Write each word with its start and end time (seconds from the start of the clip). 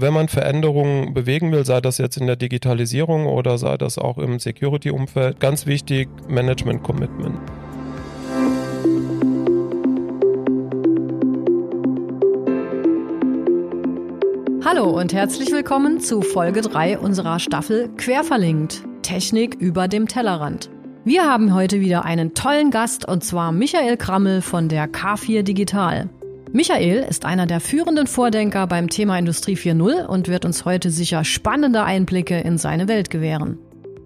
wenn 0.00 0.14
man 0.14 0.28
Veränderungen 0.28 1.12
bewegen 1.12 1.52
will, 1.52 1.64
sei 1.64 1.80
das 1.80 1.98
jetzt 1.98 2.16
in 2.16 2.26
der 2.26 2.36
Digitalisierung 2.36 3.26
oder 3.26 3.58
sei 3.58 3.76
das 3.76 3.98
auch 3.98 4.18
im 4.18 4.38
Security-Umfeld, 4.38 5.40
ganz 5.40 5.66
wichtig, 5.66 6.08
Management-Commitment. 6.28 7.38
Hallo 14.64 14.88
und 14.88 15.12
herzlich 15.12 15.50
willkommen 15.50 16.00
zu 16.00 16.22
Folge 16.22 16.60
3 16.60 16.98
unserer 16.98 17.38
Staffel 17.38 17.88
Querverlinkt. 17.96 18.84
Technik 19.02 19.56
über 19.56 19.88
dem 19.88 20.06
Tellerrand. 20.06 20.70
Wir 21.04 21.24
haben 21.24 21.54
heute 21.54 21.80
wieder 21.80 22.04
einen 22.04 22.34
tollen 22.34 22.70
Gast 22.70 23.06
und 23.08 23.24
zwar 23.24 23.52
Michael 23.52 23.96
Krammel 23.96 24.42
von 24.42 24.68
der 24.68 24.86
K4 24.86 25.42
Digital. 25.42 26.08
Michael 26.52 27.06
ist 27.08 27.24
einer 27.24 27.46
der 27.46 27.60
führenden 27.60 28.08
Vordenker 28.08 28.66
beim 28.66 28.88
Thema 28.88 29.16
Industrie 29.16 29.54
4.0 29.54 30.04
und 30.06 30.26
wird 30.26 30.44
uns 30.44 30.64
heute 30.64 30.90
sicher 30.90 31.22
spannende 31.22 31.84
Einblicke 31.84 32.40
in 32.40 32.58
seine 32.58 32.88
Welt 32.88 33.08
gewähren. 33.08 33.58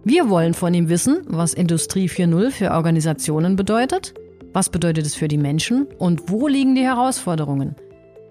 Wir 0.04 0.28
wollen 0.28 0.52
von 0.52 0.74
ihm 0.74 0.90
wissen, 0.90 1.22
was 1.26 1.54
Industrie 1.54 2.06
4.0 2.06 2.50
für 2.50 2.70
Organisationen 2.72 3.56
bedeutet, 3.56 4.12
was 4.52 4.68
bedeutet 4.68 5.06
es 5.06 5.14
für 5.14 5.28
die 5.28 5.38
Menschen 5.38 5.86
und 5.96 6.30
wo 6.30 6.46
liegen 6.46 6.74
die 6.74 6.84
Herausforderungen. 6.84 7.76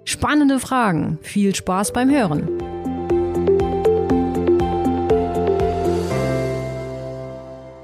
Spannende 0.05 0.59
Fragen, 0.59 1.17
viel 1.23 1.55
Spaß 1.55 1.91
beim 1.91 2.11
Hören. 2.11 2.62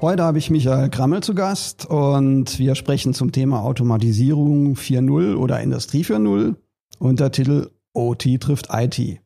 Heute 0.02 0.22
habe 0.22 0.38
ich 0.38 0.48
Michael 0.48 0.88
Krammel 0.88 1.22
zu 1.22 1.34
Gast 1.34 1.84
und 1.84 2.58
wir 2.58 2.74
sprechen 2.74 3.12
zum 3.12 3.32
Thema 3.32 3.62
Automatisierung 3.62 4.72
4.0 4.72 5.36
oder 5.36 5.60
Industrie 5.60 6.04
4.0 6.04 6.54
unter 6.98 7.30
Titel 7.30 7.68
OT 7.92 8.40
trifft 8.40 8.68
IT. 8.72 9.20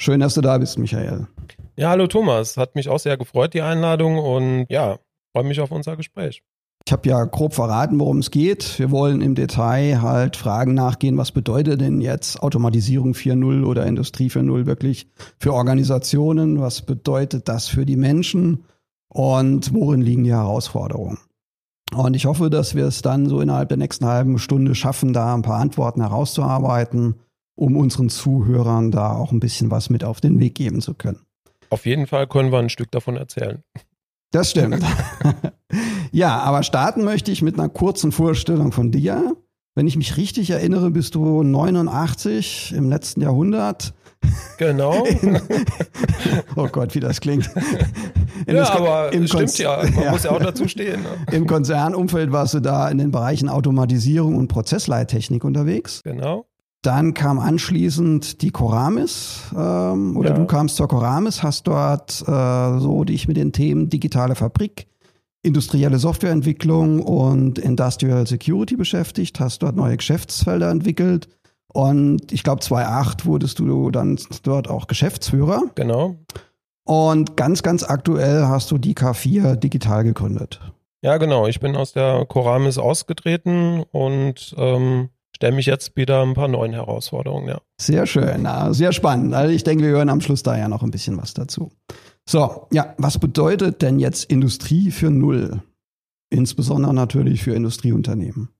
Schön, 0.00 0.20
dass 0.20 0.34
du 0.34 0.40
da 0.40 0.58
bist, 0.58 0.78
Michael. 0.78 1.26
Ja, 1.74 1.90
hallo 1.90 2.06
Thomas. 2.06 2.56
Hat 2.56 2.76
mich 2.76 2.88
auch 2.88 3.00
sehr 3.00 3.16
gefreut, 3.16 3.52
die 3.52 3.62
Einladung 3.62 4.16
und 4.16 4.66
ja, 4.68 5.00
freue 5.32 5.42
mich 5.42 5.58
auf 5.60 5.72
unser 5.72 5.96
Gespräch. 5.96 6.44
Ich 6.86 6.92
habe 6.92 7.08
ja 7.08 7.24
grob 7.24 7.54
verraten, 7.54 7.98
worum 7.98 8.18
es 8.18 8.30
geht. 8.30 8.78
Wir 8.78 8.92
wollen 8.92 9.22
im 9.22 9.34
Detail 9.34 10.02
halt 10.02 10.36
Fragen 10.36 10.74
nachgehen, 10.74 11.18
was 11.18 11.32
bedeutet 11.32 11.80
denn 11.80 12.00
jetzt 12.00 12.40
Automatisierung 12.40 13.14
4.0 13.14 13.64
oder 13.64 13.86
Industrie 13.86 14.28
4.0 14.28 14.66
wirklich 14.66 15.08
für 15.40 15.52
Organisationen? 15.52 16.60
Was 16.60 16.82
bedeutet 16.82 17.48
das 17.48 17.66
für 17.66 17.84
die 17.84 17.96
Menschen? 17.96 18.62
Und 19.12 19.74
worin 19.74 20.00
liegen 20.00 20.24
die 20.24 20.32
Herausforderungen. 20.32 21.18
Und 21.94 22.14
ich 22.14 22.24
hoffe, 22.24 22.48
dass 22.48 22.74
wir 22.74 22.86
es 22.86 23.02
dann 23.02 23.28
so 23.28 23.40
innerhalb 23.40 23.68
der 23.68 23.76
nächsten 23.76 24.06
halben 24.06 24.38
Stunde 24.38 24.74
schaffen, 24.74 25.12
da 25.12 25.34
ein 25.34 25.42
paar 25.42 25.60
Antworten 25.60 26.00
herauszuarbeiten, 26.00 27.16
um 27.54 27.76
unseren 27.76 28.08
Zuhörern 28.08 28.90
da 28.90 29.14
auch 29.14 29.30
ein 29.30 29.40
bisschen 29.40 29.70
was 29.70 29.90
mit 29.90 30.02
auf 30.02 30.20
den 30.20 30.40
Weg 30.40 30.54
geben 30.54 30.80
zu 30.80 30.94
können. 30.94 31.20
Auf 31.68 31.84
jeden 31.84 32.06
Fall 32.06 32.26
können 32.26 32.50
wir 32.50 32.58
ein 32.58 32.70
Stück 32.70 32.90
davon 32.90 33.16
erzählen. 33.16 33.62
Das 34.30 34.50
stimmt. 34.50 34.82
ja, 36.12 36.38
aber 36.38 36.62
starten 36.62 37.04
möchte 37.04 37.30
ich 37.30 37.42
mit 37.42 37.58
einer 37.58 37.68
kurzen 37.68 38.12
Vorstellung 38.12 38.72
von 38.72 38.90
dir. 38.90 39.36
Wenn 39.74 39.86
ich 39.86 39.96
mich 39.96 40.16
richtig 40.16 40.50
erinnere, 40.50 40.90
bist 40.90 41.14
du 41.14 41.42
89 41.42 42.72
im 42.74 42.88
letzten 42.88 43.20
Jahrhundert 43.20 43.92
Genau. 44.58 45.04
In, 45.04 45.40
oh 46.56 46.68
Gott, 46.70 46.94
wie 46.94 47.00
das 47.00 47.20
klingt. 47.20 47.50
In 48.46 48.56
ja, 48.56 48.70
aber 48.72 49.12
im 49.12 49.26
stimmt 49.26 49.58
ja. 49.58 49.82
Man 49.82 50.04
ja. 50.04 50.10
muss 50.12 50.24
ja 50.24 50.30
auch 50.30 50.40
dazu 50.40 50.68
stehen. 50.68 51.02
Ne? 51.02 51.08
Im 51.36 51.46
Konzernumfeld 51.46 52.32
warst 52.32 52.54
du 52.54 52.60
da 52.60 52.88
in 52.88 52.98
den 52.98 53.10
Bereichen 53.10 53.48
Automatisierung 53.48 54.36
und 54.36 54.48
Prozessleittechnik 54.48 55.44
unterwegs. 55.44 56.00
Genau. 56.04 56.46
Dann 56.82 57.14
kam 57.14 57.38
anschließend 57.38 58.42
die 58.42 58.50
Coramis, 58.50 59.42
ähm, 59.56 60.16
oder 60.16 60.30
ja. 60.30 60.36
du 60.36 60.46
kamst 60.46 60.76
zur 60.76 60.88
Coramis, 60.88 61.42
hast 61.42 61.68
dort 61.68 62.22
äh, 62.26 62.78
so 62.80 63.04
dich 63.04 63.28
mit 63.28 63.36
den 63.36 63.52
Themen 63.52 63.88
digitale 63.88 64.34
Fabrik, 64.34 64.88
industrielle 65.42 65.98
Softwareentwicklung 65.98 67.00
und 67.00 67.60
Industrial 67.60 68.26
Security 68.26 68.76
beschäftigt, 68.76 69.38
hast 69.38 69.62
dort 69.62 69.76
neue 69.76 69.96
Geschäftsfelder 69.96 70.70
entwickelt 70.70 71.28
und 71.72 72.32
ich 72.32 72.42
glaube, 72.42 72.60
2008 72.60 73.26
wurdest 73.26 73.58
du 73.58 73.90
dann 73.90 74.18
dort 74.42 74.68
auch 74.68 74.86
Geschäftsführer. 74.86 75.62
Genau. 75.74 76.16
Und 76.84 77.36
ganz, 77.36 77.62
ganz 77.62 77.84
aktuell 77.84 78.46
hast 78.46 78.70
du 78.70 78.78
die 78.78 78.94
K4 78.94 79.56
digital 79.56 80.04
gegründet. 80.04 80.60
Ja, 81.02 81.16
genau. 81.16 81.46
Ich 81.46 81.60
bin 81.60 81.76
aus 81.76 81.92
der 81.92 82.24
Coramis 82.26 82.78
ausgetreten 82.78 83.84
und 83.90 84.54
ähm, 84.56 85.10
stelle 85.34 85.56
mich 85.56 85.66
jetzt 85.66 85.96
wieder 85.96 86.22
ein 86.22 86.34
paar 86.34 86.48
neuen 86.48 86.72
Herausforderungen, 86.72 87.48
ja. 87.48 87.60
Sehr 87.80 88.06
schön, 88.06 88.44
ja, 88.44 88.72
sehr 88.72 88.92
spannend. 88.92 89.34
Also 89.34 89.52
ich 89.52 89.64
denke, 89.64 89.84
wir 89.84 89.90
hören 89.90 90.08
am 90.08 90.20
Schluss 90.20 90.44
da 90.44 90.56
ja 90.56 90.68
noch 90.68 90.84
ein 90.84 90.92
bisschen 90.92 91.16
was 91.18 91.34
dazu. 91.34 91.72
So, 92.28 92.68
ja, 92.70 92.94
was 92.98 93.18
bedeutet 93.18 93.82
denn 93.82 93.98
jetzt 93.98 94.24
Industrie 94.30 94.92
für 94.92 95.10
Null? 95.10 95.62
Insbesondere 96.30 96.94
natürlich 96.94 97.42
für 97.42 97.54
Industrieunternehmen. 97.54 98.50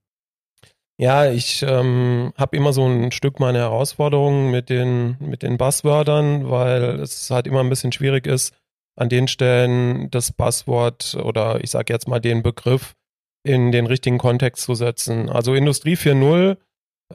Ja, 1.03 1.29
ich 1.29 1.65
ähm, 1.65 2.33
habe 2.39 2.57
immer 2.57 2.73
so 2.73 2.87
ein 2.87 3.11
Stück 3.11 3.41
meine 3.41 3.59
Herausforderungen 3.59 4.53
mit 4.53 4.71
den, 4.71 5.17
mit 5.19 5.43
den 5.43 5.59
Buzzwörtern, 5.59 6.49
weil 6.49 7.01
es 7.01 7.29
halt 7.29 7.49
immer 7.49 7.59
ein 7.59 7.69
bisschen 7.69 7.91
schwierig 7.91 8.25
ist, 8.25 8.55
an 8.95 9.09
den 9.09 9.27
Stellen 9.27 10.13
das 10.13 10.31
Buzzword 10.31 11.17
oder 11.17 11.59
ich 11.61 11.73
sage 11.73 11.93
jetzt 11.93 12.07
mal 12.07 12.21
den 12.21 12.45
Begriff 12.45 12.95
in 13.43 13.73
den 13.73 13.87
richtigen 13.87 14.19
Kontext 14.19 14.63
zu 14.63 14.77
setzen. 14.77 15.29
Also 15.29 15.57
Industrie 15.57 15.97
4.0 15.97 16.57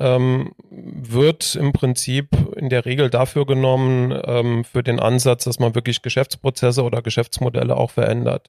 ähm, 0.02 0.52
wird 0.70 1.56
im 1.56 1.72
Prinzip 1.72 2.28
in 2.58 2.68
der 2.68 2.84
Regel 2.84 3.10
dafür 3.10 3.46
genommen, 3.46 4.22
ähm, 4.26 4.66
für 4.66 4.84
den 4.84 5.00
Ansatz, 5.00 5.46
dass 5.46 5.60
man 5.60 5.76
wirklich 5.76 6.02
Geschäftsprozesse 6.02 6.84
oder 6.84 7.02
Geschäftsmodelle 7.02 7.78
auch 7.78 7.92
verändert. 7.92 8.48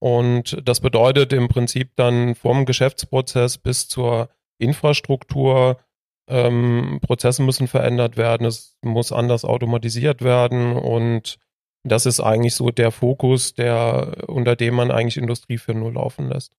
Und 0.00 0.60
das 0.64 0.80
bedeutet 0.80 1.32
im 1.32 1.46
Prinzip 1.46 1.92
dann 1.94 2.34
vom 2.34 2.66
Geschäftsprozess 2.66 3.58
bis 3.58 3.86
zur 3.86 4.30
Infrastruktur, 4.58 5.78
ähm, 6.28 7.00
Prozesse 7.02 7.42
müssen 7.42 7.68
verändert 7.68 8.16
werden, 8.16 8.46
es 8.46 8.76
muss 8.82 9.12
anders 9.12 9.44
automatisiert 9.44 10.22
werden 10.22 10.76
und 10.76 11.38
das 11.84 12.06
ist 12.06 12.20
eigentlich 12.20 12.54
so 12.54 12.70
der 12.70 12.90
Fokus, 12.90 13.54
der, 13.54 14.24
unter 14.26 14.56
dem 14.56 14.74
man 14.74 14.90
eigentlich 14.90 15.18
Industrie 15.18 15.58
4.0 15.58 15.92
laufen 15.92 16.28
lässt. 16.28 16.52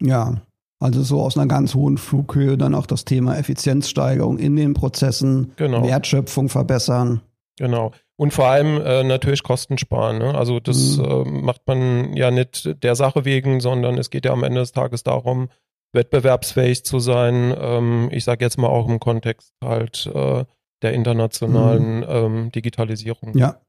Ja, 0.00 0.42
also 0.78 1.02
so 1.02 1.20
aus 1.22 1.36
einer 1.36 1.48
ganz 1.48 1.74
hohen 1.74 1.98
Flughöhe 1.98 2.56
dann 2.56 2.74
auch 2.74 2.86
das 2.86 3.04
Thema 3.04 3.36
Effizienzsteigerung 3.36 4.38
in 4.38 4.54
den 4.54 4.74
Prozessen, 4.74 5.52
genau. 5.56 5.82
Wertschöpfung 5.82 6.48
verbessern. 6.48 7.20
Genau. 7.56 7.92
Und 8.16 8.32
vor 8.32 8.46
allem 8.46 8.80
äh, 8.80 9.02
natürlich 9.02 9.42
Kosten 9.42 9.78
sparen. 9.78 10.18
Ne? 10.18 10.34
Also 10.34 10.60
das 10.60 10.98
mhm. 10.98 11.04
äh, 11.04 11.24
macht 11.24 11.62
man 11.66 12.14
ja 12.14 12.30
nicht 12.30 12.82
der 12.82 12.94
Sache 12.94 13.24
wegen, 13.24 13.60
sondern 13.60 13.98
es 13.98 14.10
geht 14.10 14.24
ja 14.24 14.32
am 14.32 14.44
Ende 14.44 14.60
des 14.60 14.72
Tages 14.72 15.02
darum, 15.02 15.48
wettbewerbsfähig 15.94 16.84
zu 16.84 16.98
sein. 16.98 17.54
Ähm, 17.58 18.08
ich 18.12 18.24
sage 18.24 18.44
jetzt 18.44 18.58
mal 18.58 18.68
auch 18.68 18.88
im 18.88 19.00
Kontext 19.00 19.52
halt 19.62 20.10
äh, 20.12 20.44
der 20.82 20.92
internationalen 20.92 21.98
mhm. 21.98 22.06
ähm, 22.08 22.52
Digitalisierung. 22.52 23.36
Ja. 23.36 23.60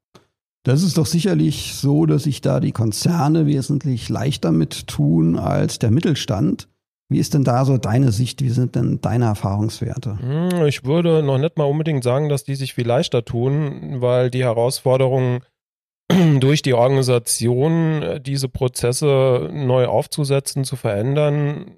Das 0.63 0.81
ist 0.81 0.97
doch 0.97 1.05
sicherlich 1.05 1.75
so, 1.75 2.07
dass 2.07 2.23
sich 2.23 2.41
da 2.41 2.59
die 2.59 2.71
Konzerne 2.71 3.45
wesentlich 3.45 4.09
leichter 4.09 4.51
mit 4.51 4.87
tun 4.87 5.37
als 5.37 5.77
der 5.77 5.91
Mittelstand. 5.91 6.67
Wie 7.07 7.19
ist 7.19 7.35
denn 7.35 7.43
da 7.43 7.65
so 7.65 7.77
deine 7.77 8.11
Sicht? 8.11 8.41
Wie 8.41 8.49
sind 8.49 8.75
denn 8.75 8.99
deine 8.99 9.25
Erfahrungswerte? 9.25 10.17
Hm, 10.19 10.65
ich 10.65 10.83
würde 10.83 11.21
noch 11.21 11.37
nicht 11.37 11.57
mal 11.57 11.65
unbedingt 11.65 12.03
sagen, 12.03 12.29
dass 12.29 12.43
die 12.43 12.55
sich 12.55 12.73
viel 12.73 12.87
leichter 12.87 13.23
tun, 13.23 14.01
weil 14.01 14.31
die 14.31 14.43
Herausforderungen 14.43 15.41
durch 16.39 16.63
die 16.63 16.73
Organisation, 16.73 18.19
diese 18.23 18.49
Prozesse 18.49 19.49
neu 19.53 19.85
aufzusetzen, 19.85 20.63
zu 20.63 20.75
verändern, 20.75 21.75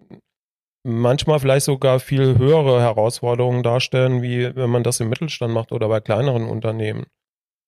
manchmal 0.83 1.39
vielleicht 1.39 1.65
sogar 1.65 1.99
viel 1.99 2.37
höhere 2.37 2.81
Herausforderungen 2.81 3.63
darstellen, 3.63 4.21
wie 4.21 4.55
wenn 4.55 4.69
man 4.69 4.83
das 4.83 4.99
im 4.99 5.09
Mittelstand 5.09 5.53
macht 5.53 5.71
oder 5.71 5.87
bei 5.87 5.99
kleineren 5.99 6.47
Unternehmen. 6.47 7.05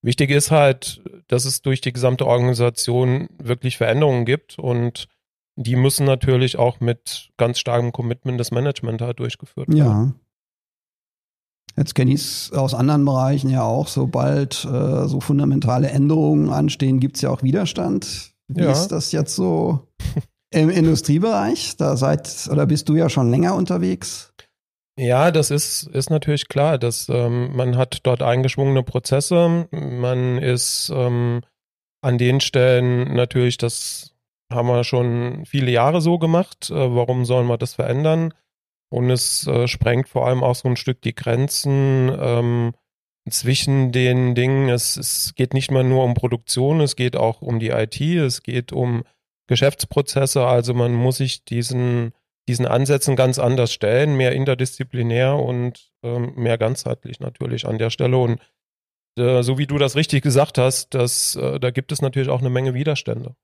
Wichtig 0.02 0.30
ist 0.30 0.52
halt, 0.52 1.02
dass 1.28 1.46
es 1.46 1.62
durch 1.62 1.82
die 1.82 1.92
gesamte 1.92 2.26
Organisation 2.26 3.28
wirklich 3.38 3.78
Veränderungen 3.78 4.26
gibt 4.26 4.58
und 4.58 5.08
die 5.58 5.76
müssen 5.76 6.06
natürlich 6.06 6.58
auch 6.58 6.80
mit 6.80 7.32
ganz 7.36 7.60
starkem 7.60 7.92
Commitment 7.92 8.40
des 8.40 8.52
Management 8.52 9.02
halt 9.02 9.20
durchgeführt 9.20 9.68
werden. 9.68 9.78
Ja. 9.78 10.14
Jetzt 11.76 11.96
kenne 11.96 12.14
ich 12.14 12.22
es 12.22 12.52
aus 12.54 12.74
anderen 12.74 13.04
Bereichen 13.04 13.50
ja 13.50 13.64
auch, 13.64 13.88
sobald 13.88 14.66
äh, 14.66 15.08
so 15.08 15.20
fundamentale 15.20 15.90
Änderungen 15.90 16.50
anstehen, 16.50 17.00
gibt 17.00 17.18
es 17.18 17.22
ja 17.22 17.30
auch 17.30 17.44
Widerstand. 17.44 18.34
Wie 18.48 18.64
ja. 18.64 18.72
ist 18.72 18.88
das 18.88 19.12
jetzt 19.12 19.36
so 19.36 19.88
im 20.52 20.70
Industriebereich? 20.70 21.78
Da 21.78 21.96
seid 21.96 22.48
oder 22.52 22.66
bist 22.66 22.90
du 22.90 22.96
ja 22.96 23.10
schon 23.10 23.30
länger 23.30 23.56
unterwegs? 23.56 24.34
Ja, 24.98 25.32
das 25.32 25.50
ist, 25.50 25.84
ist 25.84 26.10
natürlich 26.10 26.50
klar, 26.50 26.78
dass 26.78 27.08
ähm, 27.08 27.56
man 27.56 27.78
hat 27.78 28.00
dort 28.04 28.22
eingeschwungene 28.22 28.84
Prozesse. 28.84 29.68
Man 29.72 30.38
ist 30.38 30.92
ähm, 30.94 31.42
an 32.02 32.18
den 32.18 32.42
Stellen 32.42 33.14
natürlich, 33.14 33.58
das 33.58 34.14
haben 34.52 34.68
wir 34.68 34.84
schon 34.84 35.46
viele 35.46 35.72
Jahre 35.72 36.02
so 36.02 36.20
gemacht. 36.20 36.70
Äh, 36.70 36.96
warum 36.96 37.24
sollen 37.24 37.48
wir 37.48 37.58
das 37.58 37.76
verändern? 37.76 38.34
Und 38.90 39.10
es 39.10 39.48
äh, 39.48 39.68
sprengt 39.68 40.10
vor 40.10 40.28
allem 40.28 40.44
auch 40.44 40.56
so 40.56 40.68
ein 40.68 40.76
Stück 40.76 41.02
die 41.02 41.16
Grenzen 41.16 42.12
ähm, 42.20 42.74
zwischen 43.30 43.92
den 43.92 44.36
Dingen, 44.36 44.70
es, 44.70 44.98
es 44.98 45.34
geht 45.36 45.54
nicht 45.54 45.72
mehr 45.72 45.84
nur 45.84 46.04
um 46.04 46.14
Produktion, 46.14 46.82
es 46.82 46.96
geht 46.96 47.16
auch 47.16 47.42
um 47.42 47.60
die 47.60 47.70
IT, 47.70 48.02
es 48.02 48.42
geht 48.42 48.74
um 48.74 49.04
Geschäftsprozesse, 49.50 50.46
also 50.46 50.76
man 50.76 50.94
muss 50.94 51.18
sich 51.18 51.44
diesen, 51.44 52.12
diesen 52.48 52.68
Ansätzen 52.68 53.16
ganz 53.16 53.40
anders 53.40 53.74
stellen, 53.74 54.16
mehr 54.16 54.32
interdisziplinär 54.32 55.36
und 55.36 55.92
ähm, 56.04 56.34
mehr 56.36 56.60
ganzheitlich 56.60 57.20
natürlich 57.20 57.68
an 57.68 57.80
der 57.80 57.90
Stelle. 57.90 58.18
Und 58.18 58.40
äh, 59.18 59.42
so 59.42 59.58
wie 59.58 59.66
du 59.66 59.80
das 59.80 59.96
richtig 59.96 60.22
gesagt 60.22 60.60
hast, 60.60 60.94
das, 60.94 61.36
äh, 61.36 61.60
da 61.60 61.72
gibt 61.72 61.92
es 61.92 62.02
natürlich 62.02 62.30
auch 62.30 62.42
eine 62.42 62.52
Menge 62.52 62.76
Widerstände. 62.76 63.36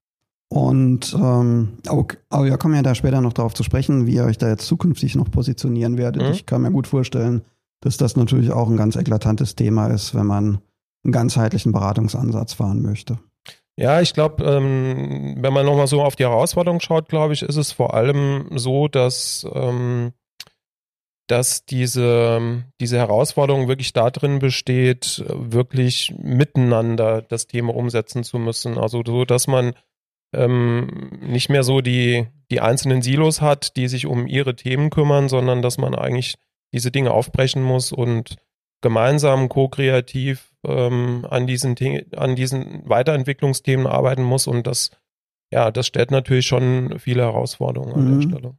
Und 0.47 1.15
ähm, 1.19 1.79
okay, 1.89 2.17
aber 2.29 2.45
wir 2.45 2.57
kommen 2.59 2.75
ja 2.75 2.83
da 2.83 2.93
später 2.93 3.19
noch 3.19 3.33
darauf 3.33 3.55
zu 3.55 3.63
sprechen, 3.63 4.05
wie 4.05 4.13
ihr 4.13 4.25
euch 4.25 4.37
da 4.37 4.47
jetzt 4.47 4.67
zukünftig 4.67 5.15
noch 5.15 5.31
positionieren 5.31 5.97
werdet. 5.97 6.21
Mhm. 6.21 6.31
Ich 6.31 6.45
kann 6.45 6.61
mir 6.61 6.71
gut 6.71 6.85
vorstellen, 6.85 7.41
dass 7.81 7.97
das 7.97 8.15
natürlich 8.15 8.51
auch 8.51 8.69
ein 8.69 8.77
ganz 8.77 8.95
eklatantes 8.95 9.55
Thema 9.55 9.87
ist, 9.87 10.13
wenn 10.13 10.27
man 10.27 10.59
einen 11.03 11.11
ganzheitlichen 11.11 11.71
Beratungsansatz 11.71 12.53
fahren 12.53 12.83
möchte. 12.83 13.17
Ja, 13.77 14.00
ich 14.00 14.13
glaube, 14.13 14.44
ähm, 14.45 15.36
wenn 15.38 15.54
man 15.54 15.66
nochmal 15.66 15.88
so 15.88 16.01
auf 16.01 16.16
die 16.16 16.24
Herausforderung 16.24 16.80
schaut, 16.80 17.10
glaube 17.10 17.33
ich, 17.33 17.42
ist 17.42 17.57
es 17.57 17.74
vor 17.74 17.94
allem 17.94 18.48
so, 18.51 18.88
dass, 18.88 19.45
ähm, 19.54 20.13
dass 21.27 21.66
diese, 21.66 22.63
diese 22.80 22.98
Herausforderung 22.98 23.68
wirklich 23.68 23.92
darin 23.92 24.39
besteht, 24.39 25.25
wirklich 25.27 26.13
miteinander 26.18 27.22
das 27.22 27.48
Thema 27.48 27.75
umsetzen 27.75 28.24
zu 28.24 28.39
müssen. 28.39 28.77
Also 28.77 29.04
so, 29.06 29.25
dass 29.25 29.48
man 29.48 29.74
ähm, 30.33 31.12
nicht 31.22 31.50
mehr 31.50 31.63
so 31.63 31.81
die, 31.81 32.27
die 32.51 32.62
einzelnen 32.62 33.01
Silos 33.01 33.42
hat, 33.42 33.75
die 33.75 33.89
sich 33.89 34.06
um 34.06 34.25
ihre 34.25 34.56
Themen 34.56 34.89
kümmern, 34.89 35.27
sondern 35.27 35.62
dass 35.62 35.77
man 35.77 35.95
eigentlich 35.95 36.36
diese 36.74 36.92
Dinge 36.92 37.12
aufbrechen 37.12 37.62
muss 37.62 37.92
und 37.92 38.38
gemeinsam 38.85 39.49
co-kreativ 39.49 40.53
ähm, 40.63 41.25
an 41.27 41.47
diesen 41.47 41.75
an 42.15 42.35
diesen 42.35 42.87
Weiterentwicklungsthemen 42.87 43.87
arbeiten 43.87 44.21
muss 44.21 44.45
und 44.45 44.67
das 44.67 44.91
ja, 45.51 45.71
das 45.71 45.87
stellt 45.87 46.11
natürlich 46.11 46.45
schon 46.45 46.99
viele 46.99 47.23
Herausforderungen 47.23 47.93
an 47.95 48.05
mhm. 48.05 48.19
der 48.19 48.27
Stelle. 48.29 48.53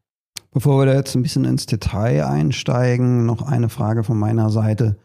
Bevor 0.51 0.81
wir 0.81 0.87
da 0.87 0.95
jetzt 0.95 1.15
ein 1.15 1.23
bisschen 1.23 1.45
ins 1.45 1.67
Detail 1.67 2.27
einsteigen, 2.27 3.25
noch 3.25 3.43
eine 3.43 3.69
Frage 3.69 4.03
von 4.03 4.19
meiner 4.19 4.51
Seite. 4.51 4.97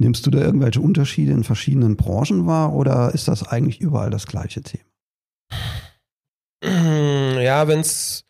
Nimmst 0.00 0.24
du 0.26 0.30
da 0.30 0.38
irgendwelche 0.38 0.80
Unterschiede 0.80 1.32
in 1.32 1.42
verschiedenen 1.42 1.96
Branchen 1.96 2.46
wahr 2.46 2.72
oder 2.72 3.12
ist 3.14 3.26
das 3.26 3.42
eigentlich 3.42 3.80
überall 3.80 4.10
das 4.10 4.26
gleiche 4.26 4.62
Thema? 4.62 4.84
Ja, 6.62 7.66
wenn 7.66 7.80
es 7.80 8.27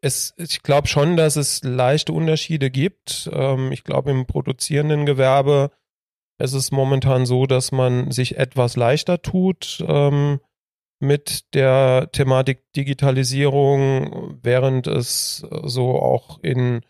es, 0.00 0.34
ich 0.36 0.62
glaube 0.62 0.88
schon, 0.88 1.16
dass 1.16 1.36
es 1.36 1.62
leichte 1.64 2.12
Unterschiede 2.12 2.70
gibt. 2.70 3.28
Ähm, 3.32 3.72
ich 3.72 3.84
glaube, 3.84 4.10
im 4.10 4.26
produzierenden 4.26 5.06
Gewerbe 5.06 5.70
ist 6.38 6.52
es 6.52 6.70
momentan 6.70 7.26
so, 7.26 7.46
dass 7.46 7.72
man 7.72 8.10
sich 8.10 8.36
etwas 8.38 8.76
leichter 8.76 9.22
tut 9.22 9.84
ähm, 9.86 10.40
mit 11.00 11.54
der 11.54 12.10
Thematik 12.12 12.72
Digitalisierung, 12.74 14.38
während 14.42 14.86
es 14.86 15.46
so 15.64 15.96
auch 15.96 16.40
in 16.42 16.80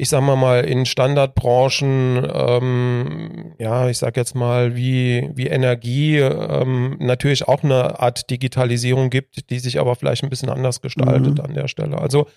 ich 0.00 0.08
sag 0.10 0.22
mal 0.22 0.36
mal, 0.36 0.64
in 0.64 0.86
Standardbranchen, 0.86 2.24
ähm, 2.32 3.54
ja, 3.58 3.88
ich 3.88 3.98
sag 3.98 4.16
jetzt 4.16 4.36
mal, 4.36 4.76
wie, 4.76 5.28
wie 5.34 5.48
Energie, 5.48 6.18
ähm, 6.18 6.96
natürlich 7.00 7.48
auch 7.48 7.64
eine 7.64 7.98
Art 7.98 8.30
Digitalisierung 8.30 9.10
gibt, 9.10 9.50
die 9.50 9.58
sich 9.58 9.80
aber 9.80 9.96
vielleicht 9.96 10.22
ein 10.22 10.30
bisschen 10.30 10.50
anders 10.50 10.80
gestaltet 10.80 11.38
mhm. 11.38 11.44
an 11.44 11.54
der 11.54 11.66
Stelle. 11.66 11.98
Also 11.98 12.28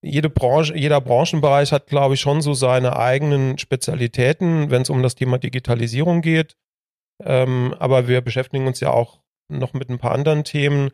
jede 0.00 0.30
Branche, 0.30 0.76
jeder 0.76 1.00
Branchenbereich 1.00 1.72
hat, 1.72 1.88
glaube 1.88 2.14
ich, 2.14 2.20
schon 2.20 2.40
so 2.40 2.54
seine 2.54 2.96
eigenen 2.96 3.58
Spezialitäten, 3.58 4.70
wenn 4.70 4.82
es 4.82 4.90
um 4.90 5.02
das 5.02 5.16
Thema 5.16 5.38
Digitalisierung 5.38 6.22
geht. 6.22 6.56
Ähm, 7.24 7.74
aber 7.80 8.06
wir 8.06 8.20
beschäftigen 8.20 8.68
uns 8.68 8.78
ja 8.78 8.90
auch 8.90 9.18
noch 9.48 9.72
mit 9.72 9.90
ein 9.90 9.98
paar 9.98 10.12
anderen 10.12 10.44
Themen. 10.44 10.90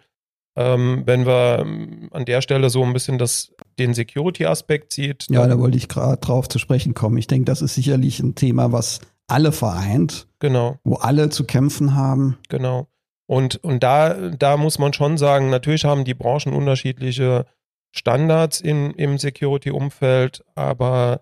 Ähm, 0.57 1.03
wenn 1.05 1.27
wir 1.27 1.59
ähm, 1.61 2.09
an 2.13 2.25
der 2.25 2.41
Stelle 2.41 2.71
so 2.71 2.83
ein 2.83 2.95
bisschen 2.95 3.19
das, 3.19 3.53
den 3.79 3.95
Security-Aspekt 3.95 4.93
sieht. 4.93 5.27
Ja, 5.31 5.47
da 5.47 5.59
wollte 5.59 5.77
ich 5.77 5.89
gerade 5.89 6.19
drauf 6.19 6.49
zu 6.49 6.59
sprechen 6.59 6.95
kommen. 6.95 7.17
Ich 7.19 7.27
denke, 7.27 7.45
das 7.45 7.63
ist 7.63 7.75
sicherlich 7.75 8.21
ein 8.21 8.35
Thema, 8.35 8.73
was 8.73 9.01
alle 9.27 9.53
vereint. 9.53 10.27
Genau. 10.39 10.79
Wo 10.85 10.97
alle 10.97 11.31
zu 11.31 11.45
kämpfen 11.45 11.95
haben. 11.95 12.39
Genau. 12.49 12.89
Und, 13.27 13.57
und 13.65 13.83
da, 13.83 14.31
da 14.31 14.57
muss 14.57 14.79
man 14.79 14.93
schon 14.93 15.17
sagen, 15.17 15.51
natürlich 15.51 15.85
haben 15.85 16.05
die 16.05 16.15
Branchen 16.15 16.53
unterschiedliche 16.53 17.47
Standards 17.95 18.61
in, 18.61 18.91
im 18.93 19.19
Security-Umfeld, 19.19 20.45
aber 20.55 21.21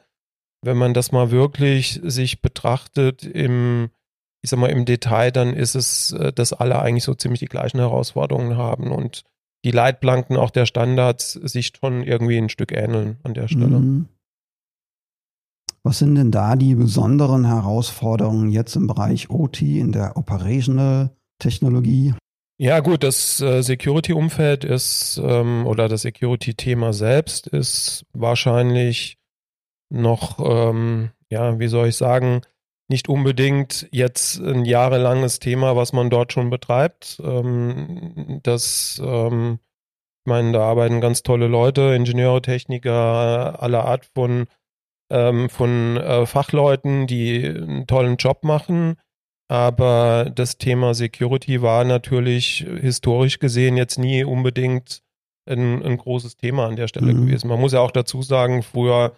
wenn 0.62 0.76
man 0.76 0.94
das 0.94 1.12
mal 1.12 1.30
wirklich 1.30 2.00
sich 2.02 2.40
betrachtet 2.40 3.24
im, 3.24 3.90
ich 4.42 4.50
sag 4.50 4.58
mal, 4.58 4.70
im 4.70 4.84
Detail, 4.84 5.30
dann 5.30 5.54
ist 5.54 5.74
es, 5.74 6.12
äh, 6.12 6.32
dass 6.32 6.52
alle 6.52 6.80
eigentlich 6.80 7.04
so 7.04 7.14
ziemlich 7.14 7.40
die 7.40 7.46
gleichen 7.46 7.78
Herausforderungen 7.78 8.56
haben 8.56 8.90
und 8.90 9.24
die 9.64 9.70
Leitplanken 9.70 10.36
auch 10.36 10.50
der 10.50 10.66
Standards 10.66 11.32
sich 11.32 11.72
schon 11.78 12.02
irgendwie 12.02 12.38
ein 12.38 12.48
Stück 12.48 12.72
ähneln 12.72 13.18
an 13.22 13.34
der 13.34 13.48
Stelle. 13.48 13.78
Mhm. 13.78 14.08
Was 15.84 15.98
sind 15.98 16.14
denn 16.14 16.30
da 16.30 16.54
die 16.54 16.76
besonderen 16.76 17.44
Herausforderungen 17.44 18.50
jetzt 18.50 18.76
im 18.76 18.86
Bereich 18.86 19.30
OT, 19.30 19.62
in 19.62 19.90
der 19.90 20.16
Operational 20.16 21.10
Technologie? 21.40 22.14
Ja, 22.58 22.78
gut, 22.78 23.02
das 23.02 23.40
äh, 23.40 23.62
Security-Umfeld 23.62 24.64
ist 24.64 25.20
ähm, 25.22 25.66
oder 25.66 25.88
das 25.88 26.02
Security-Thema 26.02 26.92
selbst 26.92 27.48
ist 27.48 28.06
wahrscheinlich 28.12 29.18
noch, 29.90 30.38
ähm, 30.38 31.10
ja, 31.28 31.58
wie 31.58 31.66
soll 31.66 31.88
ich 31.88 31.96
sagen, 31.96 32.42
nicht 32.92 33.08
unbedingt 33.08 33.88
jetzt 33.90 34.38
ein 34.38 34.64
jahrelanges 34.64 35.40
Thema, 35.40 35.74
was 35.74 35.92
man 35.92 36.10
dort 36.10 36.32
schon 36.32 36.50
betreibt. 36.50 37.20
Ähm, 37.24 38.40
das, 38.42 39.02
ähm, 39.04 39.58
ich 40.24 40.30
meine, 40.30 40.52
da 40.52 40.60
arbeiten 40.60 41.00
ganz 41.00 41.24
tolle 41.24 41.48
Leute, 41.48 41.94
Ingenieure, 41.94 42.42
Techniker 42.42 43.60
aller 43.60 43.86
Art 43.86 44.04
von, 44.14 44.46
ähm, 45.10 45.48
von 45.48 45.96
äh, 45.96 46.26
Fachleuten, 46.26 47.06
die 47.06 47.44
einen 47.44 47.86
tollen 47.86 48.16
Job 48.18 48.44
machen. 48.44 48.96
Aber 49.48 50.30
das 50.32 50.58
Thema 50.58 50.94
Security 50.94 51.60
war 51.62 51.84
natürlich 51.84 52.66
historisch 52.80 53.38
gesehen 53.38 53.76
jetzt 53.76 53.98
nie 53.98 54.22
unbedingt 54.22 55.02
ein, 55.48 55.82
ein 55.82 55.96
großes 55.96 56.36
Thema 56.36 56.66
an 56.66 56.76
der 56.76 56.88
Stelle 56.88 57.12
mhm. 57.12 57.26
gewesen. 57.26 57.48
Man 57.48 57.60
muss 57.60 57.72
ja 57.72 57.80
auch 57.80 57.90
dazu 57.90 58.22
sagen, 58.22 58.62
früher 58.62 59.12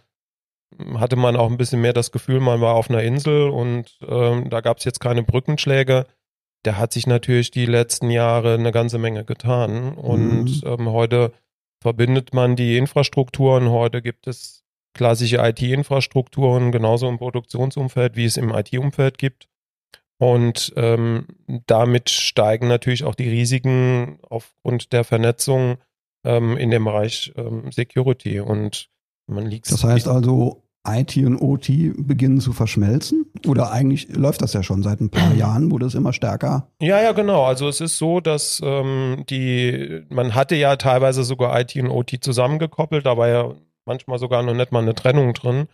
hatte 0.95 1.17
man 1.17 1.37
auch 1.37 1.51
ein 1.51 1.57
bisschen 1.57 1.81
mehr 1.81 1.93
das 1.93 2.13
Gefühl, 2.13 2.41
man 2.41 2.61
war 2.61 2.75
auf 2.75 2.91
einer 2.91 3.03
Insel 3.03 3.49
und 3.49 3.99
ähm, 4.07 4.51
da 4.51 4.61
gab 4.61 4.79
es 4.79 4.85
jetzt 4.85 5.01
keine 5.01 5.23
Brückenschläge. 5.23 6.07
Der 6.65 6.79
hat 6.79 6.93
sich 6.93 7.07
natürlich 7.07 7.51
die 7.51 7.67
letzten 7.67 8.11
Jahre 8.11 8.55
eine 8.55 8.73
ganze 8.73 8.99
Menge 8.99 9.25
getan 9.25 9.95
und 9.95 10.45
mhm. 10.45 10.63
ähm, 10.65 10.91
heute 10.91 11.33
verbindet 11.81 12.33
man 12.33 12.57
die 12.57 12.79
Infrastrukturen. 12.79 13.71
Heute 13.71 14.01
gibt 14.01 14.27
es 14.27 14.65
klassische 14.95 15.37
IT-Infrastrukturen, 15.37 16.73
genauso 16.73 17.09
im 17.09 17.19
Produktionsumfeld, 17.19 18.17
wie 18.17 18.25
es 18.25 18.37
im 18.37 18.51
IT-Umfeld 18.51 19.19
gibt. 19.19 19.49
Und 20.19 20.73
ähm, 20.77 21.27
damit 21.67 22.09
steigen 22.09 22.69
natürlich 22.69 23.05
auch 23.05 23.15
die 23.15 23.29
Risiken 23.29 24.19
aufgrund 24.23 24.93
der 24.93 25.05
Vernetzung 25.05 25.77
ähm, 26.25 26.57
in 26.57 26.71
dem 26.71 26.85
Bereich 26.85 27.35
ähm, 27.37 27.71
Security. 27.73 28.41
Und 28.41 28.89
man 29.27 29.47
liegt. 29.47 29.71
Das 29.71 29.85
heißt 29.85 30.09
also, 30.09 30.64
IT 30.87 31.17
und 31.19 31.41
OT 31.41 31.69
beginnen 31.97 32.41
zu 32.41 32.53
verschmelzen? 32.53 33.27
Oder 33.47 33.73
eigentlich 33.73 34.15
läuft 34.15 34.43
das 34.43 34.53
ja 34.53 34.63
schon 34.63 34.83
seit 34.83 35.01
ein 35.01 35.11
paar 35.11 35.35
Jahren, 35.37 35.71
wo 35.71 35.79
das 35.79 35.95
immer 35.95 36.13
stärker. 36.13 36.69
Ja, 36.81 37.01
ja, 37.01 37.13
genau. 37.13 37.45
Also 37.45 37.69
es 37.69 37.81
ist 37.81 37.99
so, 37.99 38.21
dass 38.21 38.61
ähm, 38.65 39.25
die, 39.31 40.03
man 40.11 40.35
hatte 40.35 40.57
ja 40.57 40.77
teilweise 40.77 41.25
sogar 41.25 41.59
IT 41.61 41.75
und 41.77 41.91
OT 41.91 42.23
zusammengekoppelt, 42.23 43.07
da 43.07 43.17
war 43.17 43.29
ja 43.29 43.55
manchmal 43.87 44.19
sogar 44.19 44.43
noch 44.43 44.55
nicht 44.55 44.73
mal 44.73 44.83
eine 44.83 44.95
Trennung 44.95 45.35
drin. 45.35 45.67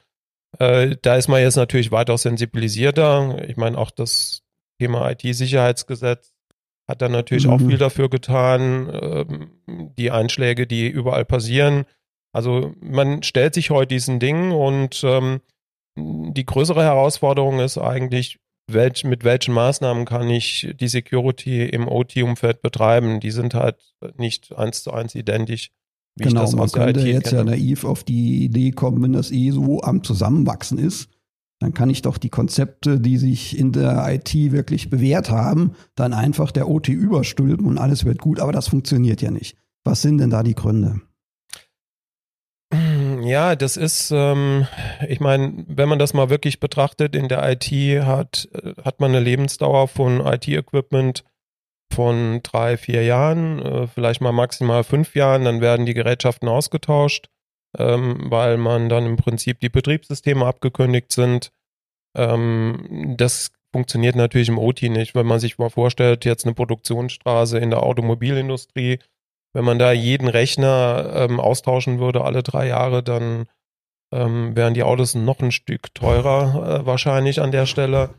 Äh, 0.59 0.97
da 1.03 1.17
ist 1.17 1.29
man 1.29 1.41
jetzt 1.41 1.57
natürlich 1.57 1.93
weitaus 1.93 2.23
sensibilisierter. 2.23 3.49
Ich 3.49 3.57
meine, 3.57 3.79
auch 3.79 3.91
das 3.91 4.43
Thema 4.79 5.11
IT-Sicherheitsgesetz 5.11 6.33
hat 6.89 7.03
dann 7.03 7.13
natürlich 7.13 7.47
mhm. 7.47 7.53
auch 7.53 7.61
viel 7.61 7.79
dafür 7.79 8.09
getan, 8.09 8.91
ähm, 9.01 9.93
die 9.97 10.11
Einschläge, 10.11 10.67
die 10.67 10.89
überall 10.89 11.25
passieren, 11.25 11.85
also 12.33 12.73
man 12.81 13.23
stellt 13.23 13.55
sich 13.55 13.71
heute 13.71 13.95
diesen 13.95 14.21
Dingen 14.21 14.53
und 14.53 15.03
ähm, 15.05 15.41
die 15.97 16.47
größere 16.47 16.83
Herausforderung 16.83 17.61
ist 17.61 17.79
eigentlich, 17.79 18.39
welch, 18.73 19.05
mit 19.05 19.25
welchen 19.25 19.53
Maßnahmen 19.55 20.05
kann 20.05 20.29
ich 20.31 20.73
die 20.79 20.89
Security 20.89 21.67
im 21.67 21.89
OT-Umfeld 21.89 22.63
betreiben? 22.63 23.21
Die 23.21 23.33
sind 23.33 23.55
halt 23.55 23.77
nicht 24.17 24.57
eins 24.57 24.83
zu 24.83 24.93
eins 24.93 25.15
identisch. 25.15 25.71
Wie 26.17 26.25
genau, 26.25 26.45
ich 26.45 26.51
das 26.51 26.57
man 26.57 26.71
könnte 26.71 27.09
jetzt 27.09 27.31
kenne. 27.31 27.39
ja 27.39 27.45
naiv 27.45 27.85
auf 27.85 28.05
die 28.05 28.45
Idee 28.45 28.73
kommen, 28.73 29.03
wenn 29.03 29.13
das 29.13 29.31
eh 29.31 29.51
so 29.51 29.81
am 29.83 30.05
Zusammenwachsen 30.05 30.79
ist, 30.79 31.09
dann 31.61 31.75
kann 31.75 31.91
ich 31.91 32.03
doch 32.03 32.19
die 32.19 32.31
Konzepte, 32.31 33.01
die 33.01 33.17
sich 33.19 33.59
in 33.59 33.73
der 33.73 34.07
IT 34.09 34.35
wirklich 34.35 34.89
bewährt 34.91 35.31
haben, 35.31 35.73
dann 35.95 36.13
einfach 36.13 36.53
der 36.53 36.69
OT 36.69 36.89
überstülpen 36.89 37.67
und 37.67 37.79
alles 37.79 38.05
wird 38.05 38.19
gut, 38.19 38.41
aber 38.41 38.53
das 38.53 38.69
funktioniert 38.69 39.21
ja 39.21 39.31
nicht. 39.31 39.57
Was 39.85 40.03
sind 40.03 40.19
denn 40.19 40.31
da 40.31 40.43
die 40.43 40.55
Gründe? 40.55 41.01
Ja, 43.23 43.57
das 43.57 43.77
ist, 43.77 44.11
ähm, 44.13 44.67
ich 45.09 45.21
meine, 45.21 45.65
wenn 45.67 45.89
man 45.89 45.99
das 45.99 46.15
mal 46.15 46.31
wirklich 46.31 46.61
betrachtet, 46.61 47.15
in 47.15 47.29
der 47.29 47.49
IT 47.51 47.71
hat, 48.05 48.49
äh, 48.53 48.75
hat 48.83 49.01
man 49.01 49.11
eine 49.11 49.21
Lebensdauer 49.21 49.89
von 49.89 50.21
IT-Equipment 50.21 51.25
von 51.93 52.41
drei, 52.43 52.77
vier 52.77 53.03
Jahren, 53.05 53.61
äh, 53.61 53.87
vielleicht 53.87 54.21
mal 54.21 54.33
maximal 54.33 54.85
fünf 54.85 55.15
Jahren, 55.15 55.45
dann 55.45 55.61
werden 55.61 55.87
die 55.87 55.95
Gerätschaften 55.95 56.49
ausgetauscht, 56.49 57.29
ähm, 57.77 58.31
weil 58.31 58.57
man 58.57 58.89
dann 58.89 59.07
im 59.07 59.17
Prinzip 59.17 59.61
die 59.61 59.69
Betriebssysteme 59.69 60.47
abgekündigt 60.47 61.13
sind. 61.13 61.51
Ähm, 62.17 63.15
das 63.17 63.51
funktioniert 63.73 64.17
natürlich 64.17 64.49
im 64.49 64.59
OT 64.59 64.83
nicht, 64.83 65.15
wenn 65.15 65.27
man 65.27 65.41
sich 65.41 65.59
mal 65.59 65.71
vorstellt, 65.71 66.25
jetzt 66.25 66.45
eine 66.45 66.55
Produktionsstraße 66.55 67.59
in 67.59 67.71
der 67.71 67.83
Automobilindustrie, 67.83 68.99
wenn 69.53 69.65
man 69.65 69.79
da 69.79 69.93
jeden 69.93 70.29
Rechner 70.29 71.13
ähm, 71.15 71.41
austauschen 71.41 71.99
würde 71.99 72.25
alle 72.25 72.43
drei 72.43 72.69
Jahre, 72.69 73.03
dann 73.03 73.47
ähm, 74.13 74.57
wären 74.57 74.75
die 74.75 74.83
Autos 74.83 75.15
noch 75.15 75.41
ein 75.41 75.53
Stück 75.53 75.95
teurer 75.95 76.81
äh, 76.81 76.87
wahrscheinlich 76.87 77.41
an 77.41 77.53
der 77.53 77.67
Stelle. 77.67 78.11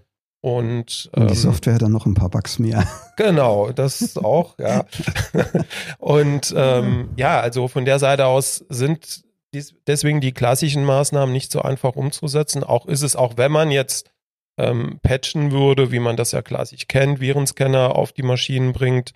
Und, 0.44 1.12
ähm, 1.14 1.24
Und 1.24 1.30
die 1.30 1.36
ähm, 1.36 1.40
Software 1.40 1.78
dann 1.78 1.92
noch 1.92 2.06
ein 2.06 2.16
paar 2.16 2.30
Bugs 2.30 2.58
mehr. 2.58 2.88
Genau, 3.16 3.72
das 3.72 4.18
auch, 4.18 4.58
ja. 4.58 4.86
Und 6.00 6.54
ähm, 6.58 7.10
ja, 7.16 7.40
also 7.40 7.68
von 7.68 7.86
der 7.86 8.00
Seite 8.00 8.26
aus 8.26 8.66
sind 8.70 9.24
dies, 9.54 9.76
deswegen 9.86 10.22
die 10.22 10.32
klassischen 10.32 10.84
Maßnahmen 10.84 11.32
nicht 11.32 11.52
so 11.52 11.62
einfach 11.62 11.96
umzusetzen. 11.96 12.64
Auch 12.64 12.88
ist 12.88 13.04
es, 13.04 13.16
auch 13.16 13.38
wenn 13.38 13.52
man 13.52 13.70
jetzt 13.70 14.10
ähm, 14.58 15.00
patchen 15.04 15.52
würde, 15.52 15.92
wie 15.92 16.00
man 16.00 16.18
das 16.18 16.32
ja 16.32 16.42
klassisch 16.42 16.88
kennt, 16.88 17.20
Virenscanner 17.20 17.96
auf 17.96 18.12
die 18.12 18.24
Maschinen 18.24 18.74
bringt, 18.74 19.12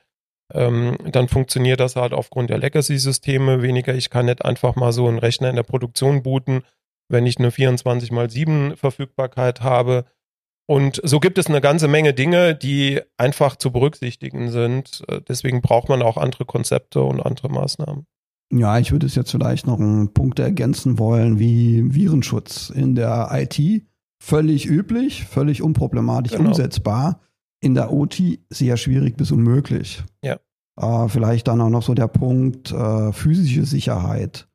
ähm, 0.53 0.97
dann 1.11 1.27
funktioniert 1.27 1.79
das 1.79 1.95
halt 1.95 2.13
aufgrund 2.13 2.49
der 2.49 2.59
Legacy-Systeme 2.59 3.61
weniger. 3.61 3.95
Ich 3.95 4.09
kann 4.09 4.27
nicht 4.27 4.45
einfach 4.45 4.75
mal 4.75 4.93
so 4.93 5.07
einen 5.07 5.19
Rechner 5.19 5.49
in 5.49 5.55
der 5.55 5.63
Produktion 5.63 6.23
booten, 6.23 6.61
wenn 7.09 7.25
ich 7.25 7.37
eine 7.39 7.51
24 7.51 8.11
x 8.11 8.33
7 8.33 8.77
Verfügbarkeit 8.77 9.61
habe. 9.61 10.05
Und 10.67 10.99
so 11.03 11.19
gibt 11.19 11.37
es 11.37 11.47
eine 11.47 11.61
ganze 11.61 11.87
Menge 11.87 12.13
Dinge, 12.13 12.55
die 12.55 13.01
einfach 13.17 13.55
zu 13.55 13.71
berücksichtigen 13.71 14.49
sind. 14.49 15.03
Äh, 15.07 15.21
deswegen 15.27 15.61
braucht 15.61 15.89
man 15.89 16.01
auch 16.01 16.17
andere 16.17 16.45
Konzepte 16.45 17.01
und 17.01 17.21
andere 17.21 17.49
Maßnahmen. 17.49 18.05
Ja, 18.51 18.77
ich 18.77 18.91
würde 18.91 19.07
es 19.07 19.15
jetzt 19.15 19.31
vielleicht 19.31 19.65
noch 19.65 19.79
einen 19.79 20.13
Punkt 20.13 20.39
ergänzen 20.39 20.99
wollen, 20.99 21.39
wie 21.39 21.93
Virenschutz 21.93 22.69
in 22.69 22.95
der 22.95 23.29
IT. 23.31 23.83
Völlig 24.19 24.67
üblich, 24.67 25.25
völlig 25.25 25.61
unproblematisch 25.61 26.33
genau. 26.33 26.49
umsetzbar 26.49 27.19
in 27.62 27.74
der 27.74 27.91
OT 27.91 28.21
sehr 28.50 28.77
schwierig 28.77 29.17
bis 29.17 29.31
unmöglich. 29.31 30.03
Ja. 30.24 30.39
Äh, 30.77 31.09
vielleicht 31.09 31.47
dann 31.47 31.62
auch 31.62 31.69
noch 31.69 31.83
so 31.83 31.93
der 31.93 32.07
Punkt 32.07 32.71
äh, 32.71 33.12
physische 33.12 33.65
Sicherheit. 33.65 34.47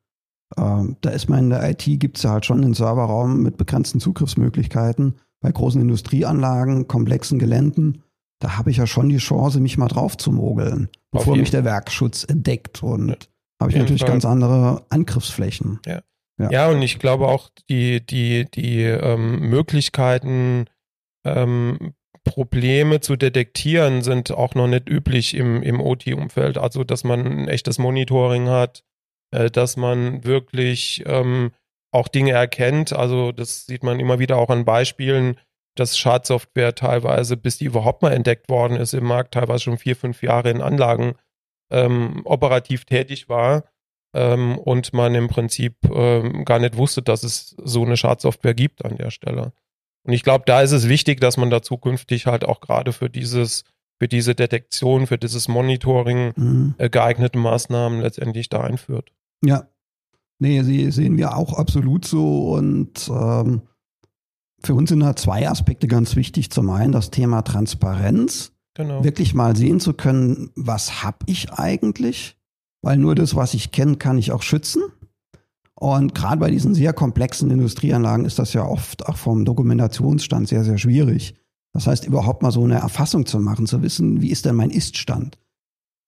Äh, 0.55 0.83
da 1.01 1.09
ist 1.09 1.29
man 1.29 1.39
in 1.39 1.49
der 1.49 1.69
IT, 1.69 1.83
gibt 1.99 2.17
es 2.17 2.23
ja 2.23 2.31
halt 2.31 2.45
schon 2.45 2.63
einen 2.63 2.73
Serverraum 2.73 3.41
mit 3.41 3.57
begrenzten 3.57 3.99
Zugriffsmöglichkeiten. 3.99 5.15
Bei 5.41 5.51
großen 5.51 5.81
Industrieanlagen, 5.81 6.87
komplexen 6.87 7.39
Geländen, 7.39 8.03
da 8.41 8.57
habe 8.57 8.71
ich 8.71 8.77
ja 8.77 8.87
schon 8.87 9.09
die 9.09 9.17
Chance, 9.17 9.59
mich 9.59 9.77
mal 9.77 9.87
drauf 9.87 10.17
zu 10.17 10.31
mogeln, 10.31 10.89
bevor 11.11 11.35
mich 11.35 11.51
der 11.51 11.63
Werkschutz 11.63 12.23
entdeckt. 12.23 12.83
Und 12.83 13.09
ja. 13.09 13.15
habe 13.59 13.71
ich 13.71 13.77
natürlich 13.77 14.01
Fall. 14.01 14.09
ganz 14.09 14.25
andere 14.25 14.83
Angriffsflächen. 14.89 15.79
Ja. 15.85 16.01
Ja. 16.39 16.49
ja. 16.49 16.69
und 16.69 16.81
ich 16.81 16.97
glaube 16.99 17.27
auch 17.27 17.49
die, 17.69 18.05
die, 18.05 18.49
die 18.49 18.81
ähm, 18.81 19.49
Möglichkeiten, 19.49 20.65
ähm, 21.23 21.93
Probleme 22.23 22.99
zu 22.99 23.15
detektieren 23.15 24.01
sind 24.01 24.31
auch 24.31 24.55
noch 24.55 24.67
nicht 24.67 24.87
üblich 24.89 25.33
im, 25.33 25.63
im 25.63 25.81
OT-Umfeld. 25.81 26.57
Also, 26.57 26.83
dass 26.83 27.03
man 27.03 27.25
ein 27.25 27.47
echtes 27.47 27.77
Monitoring 27.77 28.47
hat, 28.49 28.83
äh, 29.31 29.49
dass 29.49 29.77
man 29.77 30.23
wirklich 30.23 31.03
ähm, 31.07 31.51
auch 31.91 32.07
Dinge 32.07 32.31
erkennt. 32.31 32.93
Also, 32.93 33.31
das 33.31 33.65
sieht 33.65 33.83
man 33.83 33.99
immer 33.99 34.19
wieder 34.19 34.37
auch 34.37 34.49
an 34.49 34.65
Beispielen, 34.65 35.37
dass 35.75 35.97
Schadsoftware 35.97 36.75
teilweise, 36.75 37.37
bis 37.37 37.57
die 37.57 37.65
überhaupt 37.65 38.01
mal 38.01 38.13
entdeckt 38.13 38.49
worden 38.49 38.77
ist 38.77 38.93
im 38.93 39.05
Markt, 39.05 39.33
teilweise 39.33 39.63
schon 39.63 39.77
vier, 39.77 39.95
fünf 39.95 40.21
Jahre 40.21 40.49
in 40.49 40.61
Anlagen 40.61 41.15
ähm, 41.71 42.21
operativ 42.25 42.85
tätig 42.85 43.29
war 43.29 43.63
ähm, 44.13 44.57
und 44.57 44.93
man 44.93 45.15
im 45.15 45.27
Prinzip 45.27 45.77
ähm, 45.89 46.45
gar 46.45 46.59
nicht 46.59 46.77
wusste, 46.77 47.01
dass 47.01 47.23
es 47.23 47.55
so 47.63 47.83
eine 47.83 47.97
Schadsoftware 47.97 48.53
gibt 48.53 48.83
an 48.85 48.97
der 48.97 49.11
Stelle. 49.11 49.53
Und 50.03 50.13
ich 50.13 50.23
glaube, 50.23 50.43
da 50.47 50.61
ist 50.61 50.71
es 50.71 50.89
wichtig, 50.89 51.19
dass 51.19 51.37
man 51.37 51.49
da 51.49 51.61
zukünftig 51.61 52.25
halt 52.25 52.43
auch 52.45 52.59
gerade 52.61 52.93
für 52.93 53.09
dieses, 53.09 53.63
für 53.99 54.07
diese 54.07 54.35
Detektion, 54.35 55.07
für 55.07 55.17
dieses 55.17 55.47
Monitoring 55.47 56.33
mhm. 56.35 56.75
äh, 56.77 56.89
geeignete 56.89 57.37
Maßnahmen 57.37 58.01
letztendlich 58.01 58.49
da 58.49 58.61
einführt. 58.61 59.11
Ja. 59.43 59.67
Nee, 60.39 60.63
sie 60.63 60.89
sehen 60.89 61.17
wir 61.17 61.37
auch 61.37 61.53
absolut 61.53 62.05
so 62.05 62.53
und 62.53 63.07
ähm, 63.13 63.61
für 64.63 64.73
uns 64.73 64.89
sind 64.89 65.01
da 65.01 65.15
zwei 65.15 65.47
Aspekte 65.47 65.87
ganz 65.87 66.15
wichtig. 66.15 66.49
Zum 66.49 66.69
einen 66.71 66.91
das 66.91 67.11
Thema 67.11 67.43
Transparenz. 67.43 68.51
Genau. 68.73 69.03
Wirklich 69.03 69.33
mal 69.33 69.55
sehen 69.55 69.79
zu 69.79 69.93
können, 69.93 70.51
was 70.55 71.03
habe 71.03 71.17
ich 71.25 71.51
eigentlich? 71.51 72.37
Weil 72.81 72.97
nur 72.97 73.15
das, 73.15 73.35
was 73.35 73.53
ich 73.53 73.71
kenne, 73.71 73.97
kann 73.97 74.17
ich 74.17 74.31
auch 74.31 74.41
schützen. 74.41 74.81
Und 75.81 76.13
gerade 76.13 76.37
bei 76.37 76.51
diesen 76.51 76.75
sehr 76.75 76.93
komplexen 76.93 77.49
Industrieanlagen 77.49 78.23
ist 78.23 78.37
das 78.37 78.53
ja 78.53 78.63
oft 78.63 79.07
auch 79.07 79.17
vom 79.17 79.45
Dokumentationsstand 79.45 80.47
sehr, 80.47 80.63
sehr 80.63 80.77
schwierig. 80.77 81.33
Das 81.73 81.87
heißt, 81.87 82.05
überhaupt 82.05 82.43
mal 82.43 82.51
so 82.51 82.63
eine 82.63 82.75
Erfassung 82.75 83.25
zu 83.25 83.39
machen, 83.39 83.65
zu 83.65 83.81
wissen, 83.81 84.21
wie 84.21 84.29
ist 84.29 84.45
denn 84.45 84.53
mein 84.53 84.69
Ist-Stand? 84.69 85.39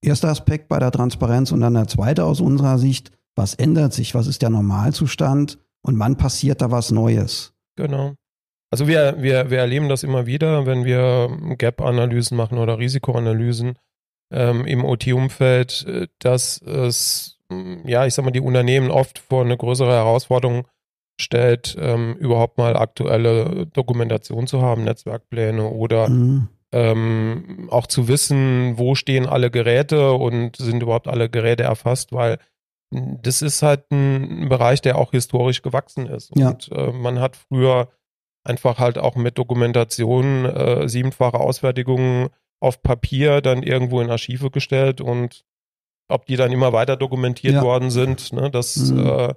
Erster 0.04 0.30
Aspekt 0.30 0.68
bei 0.68 0.78
der 0.78 0.92
Transparenz 0.92 1.52
und 1.52 1.62
dann 1.62 1.74
der 1.74 1.88
zweite 1.88 2.24
aus 2.24 2.40
unserer 2.40 2.78
Sicht, 2.78 3.10
was 3.36 3.56
ändert 3.56 3.94
sich, 3.94 4.14
was 4.14 4.28
ist 4.28 4.44
der 4.44 4.52
Normalzustand 4.52 5.58
und 5.82 5.98
wann 5.98 6.18
passiert 6.18 6.62
da 6.62 6.70
was 6.70 6.92
Neues? 6.92 7.56
Genau. 7.76 8.14
Also 8.70 8.88
wir, 8.88 9.24
wir, 9.24 9.50
wir 9.50 9.58
erleben 9.58 9.90
das 9.90 10.04
immer 10.04 10.28
wieder, 10.28 10.68
wenn 10.68 10.86
wir 10.86 11.36
Gap-Analysen 11.58 12.38
machen 12.38 12.60
oder 12.60 12.78
Risikoanalysen 12.78 13.80
ähm, 14.32 14.66
im 14.66 14.86
OT-Umfeld, 14.86 15.84
äh, 15.88 16.08
dass 16.20 16.62
es 16.62 17.33
ja, 17.86 18.06
ich 18.06 18.14
sag 18.14 18.26
mal, 18.26 18.32
die 18.32 18.42
Unternehmen 18.42 18.92
oft 18.92 19.20
vor 19.20 19.44
eine 19.44 19.58
größere 19.58 19.92
Herausforderung 19.92 20.68
stellt, 21.20 21.76
ähm, 21.80 22.16
überhaupt 22.16 22.58
mal 22.58 22.76
aktuelle 22.76 23.68
Dokumentation 23.68 24.48
zu 24.48 24.62
haben, 24.62 24.84
Netzwerkpläne 24.84 25.70
oder 25.70 26.10
mhm. 26.10 26.50
ähm, 26.72 27.68
auch 27.70 27.88
zu 27.88 28.08
wissen, 28.08 28.78
wo 28.78 28.96
stehen 28.96 29.28
alle 29.28 29.52
Geräte 29.52 30.14
und 30.14 30.56
sind 30.56 30.82
überhaupt 30.82 31.08
alle 31.08 31.30
Geräte 31.30 31.64
erfasst, 31.64 32.14
weil 32.14 32.40
das 32.92 33.42
ist 33.42 33.62
halt 33.62 33.92
ein 33.92 34.50
Bereich, 34.50 34.82
der 34.82 34.98
auch 34.98 35.12
historisch 35.12 35.62
gewachsen 35.62 36.08
ist. 36.08 36.32
Ja. 36.36 36.50
Und 36.50 36.72
äh, 36.72 36.92
man 36.92 37.20
hat 37.20 37.36
früher 37.36 37.90
einfach 38.44 38.78
halt 38.80 38.98
auch 38.98 39.16
mit 39.16 39.38
Dokumentation 39.38 40.46
äh, 40.46 40.88
siebenfache 40.88 41.40
Ausfertigungen 41.40 42.30
auf 42.60 42.82
Papier 42.82 43.42
dann 43.42 43.64
irgendwo 43.64 44.02
in 44.02 44.10
Archive 44.10 44.52
gestellt 44.52 45.02
und 45.02 45.44
ob 46.08 46.26
die 46.26 46.36
dann 46.36 46.52
immer 46.52 46.74
weiter 46.74 46.98
dokumentiert 46.98 47.56
ja. 47.56 47.62
worden 47.62 47.90
sind. 47.90 48.34
Ne? 48.34 48.50
Das 48.52 48.76
mhm. 48.78 49.06
äh, 49.06 49.34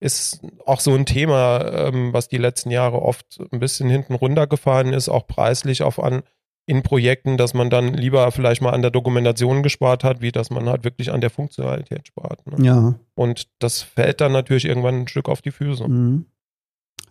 ist 0.00 0.40
auch 0.64 0.80
so 0.80 0.94
ein 0.94 1.06
Thema, 1.06 1.88
ähm, 1.88 2.12
was 2.12 2.28
die 2.28 2.38
letzten 2.38 2.70
Jahre 2.70 3.02
oft 3.02 3.40
ein 3.52 3.60
bisschen 3.60 3.88
hinten 3.88 4.14
runtergefahren 4.14 4.92
ist, 4.92 5.08
auch 5.08 5.26
preislich 5.26 5.82
auf 5.82 6.02
an 6.02 6.22
in 6.66 6.82
Projekten, 6.82 7.36
dass 7.36 7.52
man 7.52 7.68
dann 7.68 7.94
lieber 7.94 8.30
vielleicht 8.30 8.62
mal 8.62 8.70
an 8.70 8.82
der 8.82 8.92
Dokumentation 8.92 9.62
gespart 9.62 10.04
hat, 10.04 10.20
wie 10.20 10.30
dass 10.30 10.50
man 10.50 10.68
halt 10.68 10.84
wirklich 10.84 11.10
an 11.10 11.20
der 11.20 11.30
Funktionalität 11.30 12.06
spart. 12.06 12.46
Ne? 12.46 12.64
Ja. 12.64 12.94
Und 13.14 13.48
das 13.58 13.82
fällt 13.82 14.20
dann 14.20 14.32
natürlich 14.32 14.66
irgendwann 14.66 15.00
ein 15.00 15.08
Stück 15.08 15.28
auf 15.28 15.42
die 15.42 15.50
Füße. 15.50 15.88
Mhm. 15.88 16.26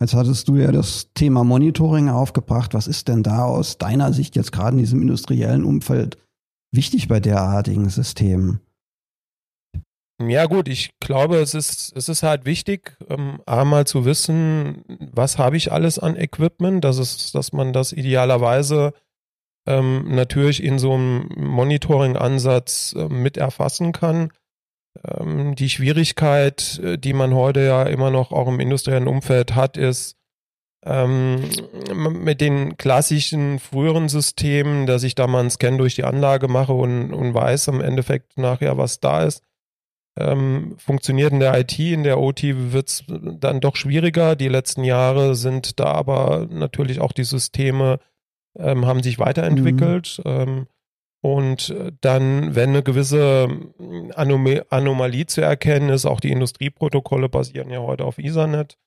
Jetzt 0.00 0.14
hattest 0.14 0.48
du 0.48 0.56
ja 0.56 0.72
das 0.72 1.10
Thema 1.12 1.44
Monitoring 1.44 2.08
aufgebracht. 2.08 2.72
Was 2.72 2.86
ist 2.86 3.08
denn 3.08 3.22
da 3.22 3.44
aus 3.44 3.76
deiner 3.76 4.14
Sicht 4.14 4.34
jetzt 4.34 4.50
gerade 4.50 4.72
in 4.72 4.78
diesem 4.78 5.02
industriellen 5.02 5.64
Umfeld 5.64 6.16
wichtig 6.72 7.06
bei 7.06 7.20
derartigen 7.20 7.90
Systemen? 7.90 8.60
Ja, 10.28 10.44
gut, 10.46 10.68
ich 10.68 10.98
glaube, 11.00 11.38
es 11.38 11.54
ist, 11.54 11.96
es 11.96 12.10
ist 12.10 12.22
halt 12.22 12.44
wichtig, 12.44 12.96
ähm, 13.08 13.40
einmal 13.46 13.86
zu 13.86 14.04
wissen, 14.04 14.84
was 15.12 15.38
habe 15.38 15.56
ich 15.56 15.72
alles 15.72 15.98
an 15.98 16.16
Equipment, 16.16 16.84
dass, 16.84 16.98
es, 16.98 17.32
dass 17.32 17.52
man 17.52 17.72
das 17.72 17.92
idealerweise 17.92 18.92
ähm, 19.66 20.14
natürlich 20.14 20.62
in 20.62 20.78
so 20.78 20.92
einem 20.92 21.26
Monitoring-Ansatz 21.36 22.94
äh, 22.98 23.08
mit 23.08 23.38
erfassen 23.38 23.92
kann. 23.92 24.30
Ähm, 25.02 25.54
die 25.54 25.70
Schwierigkeit, 25.70 26.78
äh, 26.84 26.98
die 26.98 27.14
man 27.14 27.34
heute 27.34 27.60
ja 27.60 27.84
immer 27.84 28.10
noch 28.10 28.30
auch 28.30 28.48
im 28.48 28.60
industriellen 28.60 29.08
Umfeld 29.08 29.54
hat, 29.54 29.78
ist, 29.78 30.16
ähm, 30.84 31.48
mit 31.94 32.42
den 32.42 32.76
klassischen 32.76 33.58
früheren 33.58 34.08
Systemen, 34.10 34.86
dass 34.86 35.02
ich 35.02 35.14
da 35.14 35.26
mal 35.26 35.40
einen 35.40 35.50
Scan 35.50 35.78
durch 35.78 35.94
die 35.94 36.04
Anlage 36.04 36.48
mache 36.48 36.72
und, 36.74 37.12
und 37.14 37.32
weiß 37.32 37.68
im 37.68 37.80
Endeffekt 37.80 38.36
nachher, 38.36 38.76
was 38.76 39.00
da 39.00 39.24
ist 39.24 39.44
ähm, 40.16 40.74
funktioniert 40.78 41.32
in 41.32 41.40
der 41.40 41.58
IT, 41.58 41.78
in 41.78 42.02
der 42.02 42.20
OT 42.20 42.42
wird 42.44 42.88
es 42.88 43.04
dann 43.08 43.60
doch 43.60 43.76
schwieriger. 43.76 44.36
Die 44.36 44.48
letzten 44.48 44.84
Jahre 44.84 45.34
sind 45.34 45.78
da 45.80 45.86
aber 45.86 46.46
natürlich 46.50 47.00
auch 47.00 47.12
die 47.12 47.24
Systeme 47.24 47.98
ähm, 48.58 48.86
haben 48.86 49.02
sich 49.02 49.18
weiterentwickelt. 49.18 50.20
Mhm. 50.24 50.30
Ähm, 50.30 50.66
Und 51.22 51.70
äh, 51.70 51.92
dann, 52.00 52.54
wenn 52.54 52.70
eine 52.70 52.82
gewisse 52.82 53.48
hm, 53.76 54.12
Anom 54.14 54.46
Anomalie 54.70 55.26
zu 55.26 55.42
erkennen 55.42 55.90
ist, 55.90 56.06
auch 56.06 56.20
die 56.20 56.32
Industrieprotokolle 56.32 57.28
basieren 57.28 57.70
ja 57.70 57.80
heute 57.80 58.04
auf 58.04 58.18
Ethernet, 58.18 58.78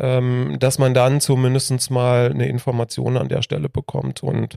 ähm, 0.00 0.56
dass 0.58 0.78
man 0.78 0.94
dann 0.94 1.20
zumindest 1.20 1.90
mal 1.90 2.30
eine 2.30 2.48
Information 2.48 3.16
an 3.16 3.28
der 3.28 3.42
Stelle 3.42 3.68
bekommt. 3.68 4.22
Und 4.22 4.56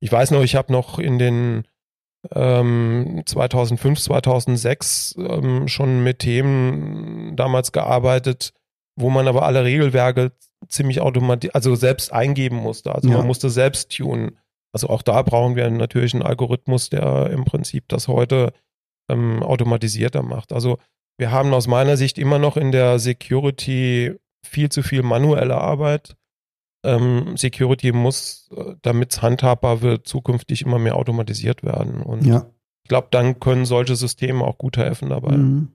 ich 0.00 0.10
weiß 0.12 0.30
noch, 0.30 0.42
ich 0.42 0.54
habe 0.54 0.72
noch 0.72 0.98
in 0.98 1.18
den 1.18 1.64
ähm, 2.34 3.22
2005, 3.24 4.00
2006 4.00 5.16
ähm, 5.18 5.68
schon 5.68 6.02
mit 6.02 6.20
Themen 6.20 7.36
damals 7.36 7.72
gearbeitet, 7.72 8.52
wo 8.96 9.10
man 9.10 9.28
aber 9.28 9.44
alle 9.44 9.64
Regelwerke 9.64 10.32
ziemlich 10.68 11.00
automatisch, 11.00 11.50
also 11.54 11.74
selbst 11.74 12.12
eingeben 12.12 12.56
musste. 12.56 12.94
Also 12.94 13.08
ja. 13.08 13.16
man 13.18 13.26
musste 13.26 13.50
selbst 13.50 13.96
tunen. 13.96 14.38
Also 14.72 14.88
auch 14.88 15.02
da 15.02 15.22
brauchen 15.22 15.56
wir 15.56 15.68
natürlich 15.70 16.14
einen 16.14 16.22
Algorithmus, 16.22 16.90
der 16.90 17.30
im 17.30 17.44
Prinzip 17.44 17.88
das 17.88 18.08
heute 18.08 18.52
ähm, 19.10 19.42
automatisierter 19.42 20.22
macht. 20.22 20.52
Also 20.52 20.78
wir 21.18 21.30
haben 21.30 21.52
aus 21.52 21.66
meiner 21.66 21.96
Sicht 21.96 22.18
immer 22.18 22.38
noch 22.38 22.56
in 22.56 22.72
der 22.72 22.98
Security 22.98 24.14
viel 24.46 24.70
zu 24.70 24.82
viel 24.82 25.02
manuelle 25.02 25.58
Arbeit. 25.58 26.16
Ähm, 26.82 27.36
Security 27.36 27.92
muss, 27.92 28.48
äh, 28.56 28.74
damit 28.82 29.12
es 29.12 29.22
handhabbar 29.22 29.82
wird, 29.82 30.06
zukünftig 30.06 30.62
immer 30.62 30.78
mehr 30.78 30.96
automatisiert 30.96 31.62
werden. 31.62 32.00
Und 32.02 32.24
ja. 32.24 32.46
ich 32.82 32.88
glaube, 32.88 33.08
dann 33.10 33.38
können 33.38 33.66
solche 33.66 33.96
Systeme 33.96 34.44
auch 34.44 34.56
gut 34.56 34.76
helfen 34.76 35.10
dabei. 35.10 35.36
Mhm. 35.36 35.68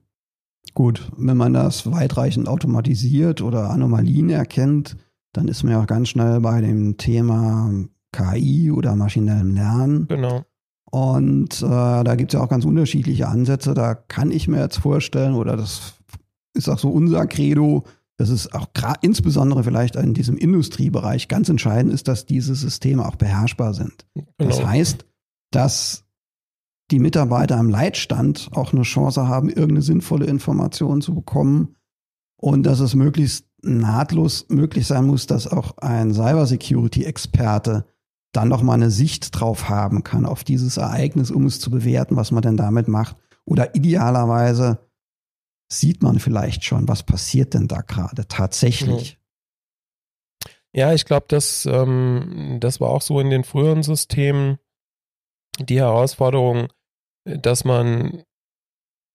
Gut, 0.74 1.10
wenn 1.16 1.36
man 1.36 1.54
das 1.54 1.90
weitreichend 1.90 2.48
automatisiert 2.48 3.40
oder 3.40 3.70
Anomalien 3.70 4.30
erkennt, 4.30 4.96
dann 5.32 5.48
ist 5.48 5.62
man 5.62 5.72
ja 5.72 5.82
auch 5.82 5.86
ganz 5.86 6.08
schnell 6.08 6.40
bei 6.40 6.60
dem 6.60 6.96
Thema 6.96 7.70
KI 8.12 8.70
oder 8.70 8.96
maschinellem 8.96 9.54
Lernen. 9.54 10.08
Genau. 10.08 10.44
Und 10.90 11.62
äh, 11.62 12.04
da 12.04 12.14
gibt 12.16 12.32
es 12.32 12.38
ja 12.38 12.44
auch 12.44 12.48
ganz 12.48 12.64
unterschiedliche 12.64 13.28
Ansätze. 13.28 13.74
Da 13.74 13.94
kann 13.94 14.30
ich 14.30 14.48
mir 14.48 14.60
jetzt 14.60 14.78
vorstellen, 14.78 15.34
oder 15.34 15.56
das 15.56 15.94
ist 16.54 16.68
auch 16.68 16.78
so 16.78 16.90
unser 16.90 17.26
Credo, 17.26 17.84
dass 18.16 18.30
es 18.30 18.52
auch 18.52 18.68
insbesondere 19.02 19.62
vielleicht 19.62 19.96
in 19.96 20.14
diesem 20.14 20.36
Industriebereich 20.36 21.28
ganz 21.28 21.48
entscheidend 21.48 21.92
ist, 21.92 22.08
dass 22.08 22.26
diese 22.26 22.54
Systeme 22.54 23.06
auch 23.06 23.16
beherrschbar 23.16 23.74
sind. 23.74 24.06
Genau. 24.14 24.26
Das 24.38 24.64
heißt, 24.64 25.04
dass 25.50 26.04
die 26.90 26.98
Mitarbeiter 26.98 27.56
am 27.56 27.68
Leitstand 27.68 28.48
auch 28.52 28.72
eine 28.72 28.82
Chance 28.82 29.28
haben, 29.28 29.48
irgendeine 29.48 29.82
sinnvolle 29.82 30.26
Information 30.26 31.00
zu 31.02 31.14
bekommen 31.14 31.76
und 32.36 32.62
dass 32.62 32.80
es 32.80 32.94
möglichst 32.94 33.46
nahtlos 33.62 34.46
möglich 34.48 34.86
sein 34.86 35.06
muss, 35.06 35.26
dass 35.26 35.46
auch 35.48 35.78
ein 35.78 36.14
Cybersecurity-Experte 36.14 37.86
dann 38.32 38.48
noch 38.48 38.62
mal 38.62 38.74
eine 38.74 38.90
Sicht 38.90 39.38
drauf 39.38 39.68
haben 39.68 40.04
kann 40.04 40.26
auf 40.26 40.44
dieses 40.44 40.76
Ereignis, 40.76 41.30
um 41.30 41.46
es 41.46 41.58
zu 41.58 41.70
bewerten, 41.70 42.16
was 42.16 42.30
man 42.30 42.42
denn 42.42 42.56
damit 42.56 42.86
macht. 42.86 43.16
Oder 43.44 43.74
idealerweise 43.74 44.78
sieht 45.68 46.02
man 46.02 46.18
vielleicht 46.18 46.64
schon, 46.64 46.88
was 46.88 47.02
passiert 47.02 47.54
denn 47.54 47.68
da 47.68 47.80
gerade 47.80 48.28
tatsächlich. 48.28 49.18
Ja, 50.72 50.92
ich 50.92 51.06
glaube, 51.06 51.26
das, 51.28 51.66
ähm, 51.66 52.58
das 52.60 52.80
war 52.80 52.90
auch 52.90 53.02
so 53.02 53.18
in 53.18 53.30
den 53.30 53.44
früheren 53.44 53.82
Systemen 53.82 54.58
die 55.58 55.78
Herausforderung, 55.78 56.68
dass 57.24 57.64
man 57.64 58.24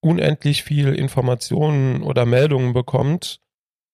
unendlich 0.03 0.63
viel 0.63 0.93
Informationen 0.95 2.01
oder 2.01 2.25
Meldungen 2.25 2.73
bekommt, 2.73 3.41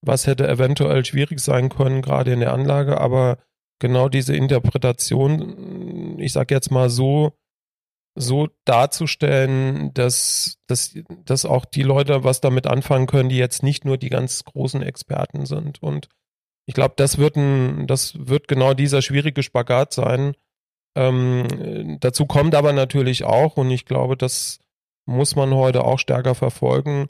was 0.01 0.27
hätte 0.27 0.47
eventuell 0.47 1.03
schwierig 1.03 1.39
sein 1.39 1.69
können, 1.69 2.01
gerade 2.01 2.31
in 2.31 2.39
der 2.39 2.53
Anlage, 2.53 3.01
aber 3.01 3.37
genau 3.79 4.07
diese 4.09 4.35
Interpretation, 4.35 6.17
ich 6.19 6.31
sag 6.31 6.51
jetzt 6.51 6.71
mal 6.71 6.89
so, 6.89 7.33
so 8.17 8.49
darzustellen, 8.65 9.93
dass, 9.93 10.57
dass, 10.67 10.95
dass 11.25 11.45
auch 11.45 11.65
die 11.65 11.83
Leute 11.83 12.23
was 12.23 12.41
damit 12.41 12.67
anfangen 12.67 13.07
können, 13.07 13.29
die 13.29 13.37
jetzt 13.37 13.63
nicht 13.63 13.85
nur 13.85 13.97
die 13.97 14.09
ganz 14.09 14.43
großen 14.43 14.81
Experten 14.81 15.45
sind. 15.45 15.81
Und 15.81 16.09
ich 16.65 16.73
glaube, 16.73 16.95
das 16.97 17.17
wird 17.17 17.35
ein, 17.35 17.87
das 17.87 18.27
wird 18.27 18.47
genau 18.47 18.73
dieser 18.73 19.01
schwierige 19.01 19.43
Spagat 19.43 19.93
sein. 19.93 20.33
Ähm, 20.95 21.97
dazu 21.99 22.25
kommt 22.25 22.55
aber 22.55 22.73
natürlich 22.73 23.23
auch, 23.23 23.55
und 23.57 23.69
ich 23.69 23.85
glaube, 23.85 24.17
das 24.17 24.59
muss 25.05 25.35
man 25.35 25.53
heute 25.53 25.85
auch 25.85 25.99
stärker 25.99 26.35
verfolgen, 26.35 27.07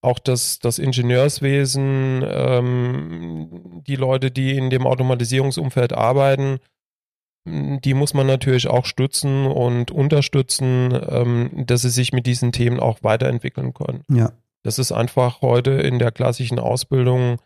auch 0.00 0.18
das, 0.18 0.58
das 0.58 0.78
Ingenieurswesen, 0.78 2.24
ähm, 2.26 3.82
die 3.86 3.96
Leute, 3.96 4.30
die 4.30 4.56
in 4.56 4.70
dem 4.70 4.86
Automatisierungsumfeld 4.86 5.92
arbeiten, 5.92 6.58
die 7.46 7.94
muss 7.94 8.14
man 8.14 8.26
natürlich 8.26 8.68
auch 8.68 8.84
stützen 8.84 9.46
und 9.46 9.90
unterstützen, 9.90 10.98
ähm, 11.08 11.64
dass 11.66 11.82
sie 11.82 11.90
sich 11.90 12.12
mit 12.12 12.26
diesen 12.26 12.52
Themen 12.52 12.80
auch 12.80 13.02
weiterentwickeln 13.02 13.74
können. 13.74 14.02
Ja. 14.10 14.32
Das 14.62 14.78
ist 14.78 14.92
einfach 14.92 15.40
heute 15.40 15.70
in 15.72 15.98
der 15.98 16.12
klassischen 16.12 16.58
Ausbildung, 16.58 17.38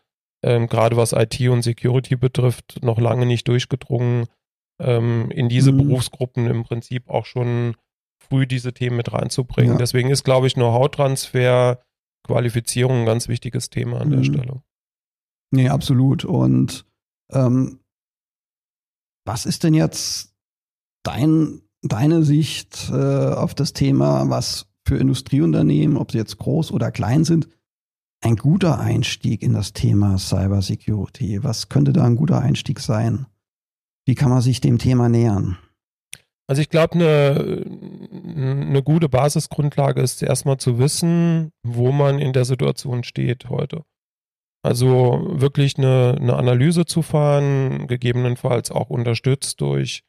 ähm, 0.42 0.66
gerade 0.66 0.96
was 0.96 1.12
IT 1.12 1.40
und 1.48 1.62
Security 1.62 2.16
betrifft, 2.16 2.80
noch 2.82 2.98
lange 2.98 3.26
nicht 3.26 3.46
durchgedrungen, 3.46 4.26
ähm, 4.80 5.30
in 5.30 5.48
diese 5.48 5.72
mhm. 5.72 5.88
Berufsgruppen 5.88 6.46
im 6.46 6.64
Prinzip 6.64 7.08
auch 7.08 7.26
schon 7.26 7.76
früh 8.18 8.46
diese 8.46 8.72
Themen 8.72 8.96
mit 8.96 9.12
reinzubringen. 9.12 9.72
Ja. 9.72 9.78
Deswegen 9.78 10.10
ist, 10.10 10.24
glaube 10.24 10.46
ich, 10.46 10.54
Know-how-Transfer, 10.54 11.80
Qualifizierung 12.24 13.00
ein 13.00 13.06
ganz 13.06 13.28
wichtiges 13.28 13.70
Thema 13.70 14.00
an 14.00 14.08
mhm. 14.08 14.16
der 14.16 14.24
Stelle. 14.24 14.62
Nee, 15.50 15.68
absolut. 15.68 16.24
Und 16.24 16.86
ähm, 17.30 17.80
was 19.24 19.46
ist 19.46 19.64
denn 19.64 19.74
jetzt 19.74 20.34
dein, 21.02 21.62
deine 21.82 22.22
Sicht 22.22 22.90
äh, 22.90 22.94
auf 22.94 23.54
das 23.54 23.72
Thema, 23.72 24.28
was 24.28 24.66
für 24.86 24.96
Industrieunternehmen, 24.96 25.96
ob 25.96 26.12
sie 26.12 26.18
jetzt 26.18 26.38
groß 26.38 26.72
oder 26.72 26.90
klein 26.90 27.24
sind, 27.24 27.48
ein 28.22 28.36
guter 28.36 28.78
Einstieg 28.78 29.42
in 29.42 29.52
das 29.52 29.72
Thema 29.72 30.18
Cybersecurity? 30.18 31.42
Was 31.44 31.68
könnte 31.68 31.92
da 31.92 32.04
ein 32.04 32.16
guter 32.16 32.40
Einstieg 32.40 32.80
sein? 32.80 33.26
Wie 34.06 34.14
kann 34.14 34.30
man 34.30 34.42
sich 34.42 34.60
dem 34.60 34.78
Thema 34.78 35.08
nähern? 35.08 35.58
Also 36.48 36.60
ich 36.60 36.68
glaube, 36.68 36.94
eine, 36.94 37.64
eine 38.36 38.82
gute 38.82 39.08
Basisgrundlage 39.08 40.02
ist 40.02 40.22
erstmal 40.22 40.58
zu 40.58 40.78
wissen, 40.78 41.52
wo 41.62 41.92
man 41.92 42.18
in 42.18 42.32
der 42.32 42.44
Situation 42.44 43.04
steht 43.04 43.48
heute. 43.48 43.84
Also 44.62 45.26
wirklich 45.28 45.76
eine, 45.76 46.16
eine 46.20 46.36
Analyse 46.36 46.86
zu 46.86 47.02
fahren, 47.02 47.88
gegebenenfalls 47.88 48.70
auch 48.70 48.90
unterstützt 48.90 49.60
durch 49.60 50.04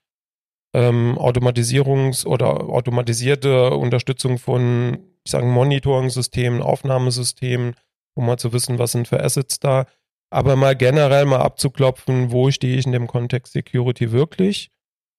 ähm, 0.76 1.18
Automatisierungs- 1.18 2.26
oder 2.26 2.70
automatisierte 2.70 3.72
Unterstützung 3.72 4.38
von, 4.38 5.00
ich 5.24 5.32
sage, 5.32 5.46
Monitoring-Systemen, 5.46 6.62
Aufnahmesystemen, 6.62 7.76
um 8.16 8.26
mal 8.28 8.38
zu 8.38 8.54
wissen, 8.54 8.78
was 8.78 8.92
sind 8.92 9.08
für 9.08 9.24
Assets 9.24 9.60
da. 9.60 9.88
Aber 10.30 10.56
mal 10.56 10.76
generell 10.76 11.26
mal 11.26 11.42
abzuklopfen, 11.42 12.32
wo 12.32 12.50
stehe 12.50 12.78
ich 12.78 12.86
in 12.86 12.92
dem 12.92 13.08
Kontext 13.08 13.54
Security 13.54 14.12
wirklich, 14.12 14.70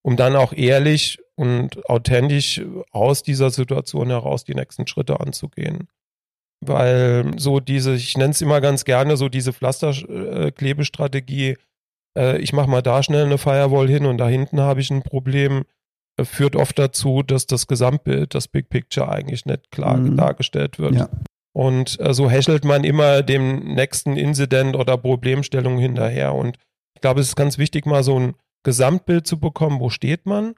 um 0.02 0.16
dann 0.16 0.34
auch 0.36 0.52
ehrlich 0.52 1.18
und 1.36 1.88
authentisch 1.88 2.62
aus 2.90 3.22
dieser 3.22 3.50
Situation 3.50 4.10
heraus 4.10 4.44
die 4.44 4.54
nächsten 4.54 4.86
Schritte 4.86 5.20
anzugehen. 5.20 5.88
Weil 6.66 7.32
so 7.36 7.60
diese, 7.60 7.94
ich 7.94 8.16
nenne 8.16 8.30
es 8.30 8.40
immer 8.40 8.60
ganz 8.60 8.84
gerne, 8.84 9.16
so 9.16 9.28
diese 9.28 9.52
Pflasterklebestrategie, 9.52 11.56
äh, 12.16 12.38
ich 12.38 12.52
mache 12.52 12.70
mal 12.70 12.82
da 12.82 13.02
schnell 13.02 13.26
eine 13.26 13.38
Firewall 13.38 13.88
hin 13.88 14.06
und 14.06 14.18
da 14.18 14.28
hinten 14.28 14.60
habe 14.60 14.80
ich 14.80 14.90
ein 14.90 15.02
Problem, 15.02 15.64
äh, 16.16 16.24
führt 16.24 16.56
oft 16.56 16.78
dazu, 16.78 17.22
dass 17.22 17.46
das 17.46 17.66
Gesamtbild, 17.66 18.34
das 18.34 18.48
Big 18.48 18.68
Picture 18.68 19.08
eigentlich 19.08 19.46
nicht 19.46 19.70
klar 19.70 19.96
mhm. 19.96 20.16
dargestellt 20.16 20.78
wird. 20.78 20.94
Ja. 20.94 21.08
Und 21.52 21.98
äh, 22.00 22.12
so 22.12 22.28
häschelt 22.28 22.64
man 22.64 22.84
immer 22.84 23.22
dem 23.22 23.74
nächsten 23.74 24.16
Incident 24.16 24.76
oder 24.76 24.98
Problemstellung 24.98 25.78
hinterher. 25.78 26.34
Und 26.34 26.58
ich 26.94 27.00
glaube, 27.00 27.20
es 27.20 27.28
ist 27.28 27.36
ganz 27.36 27.58
wichtig, 27.58 27.86
mal 27.86 28.02
so 28.02 28.18
ein 28.18 28.34
Gesamtbild 28.64 29.26
zu 29.26 29.38
bekommen, 29.38 29.80
wo 29.80 29.90
steht 29.90 30.26
man 30.26 30.54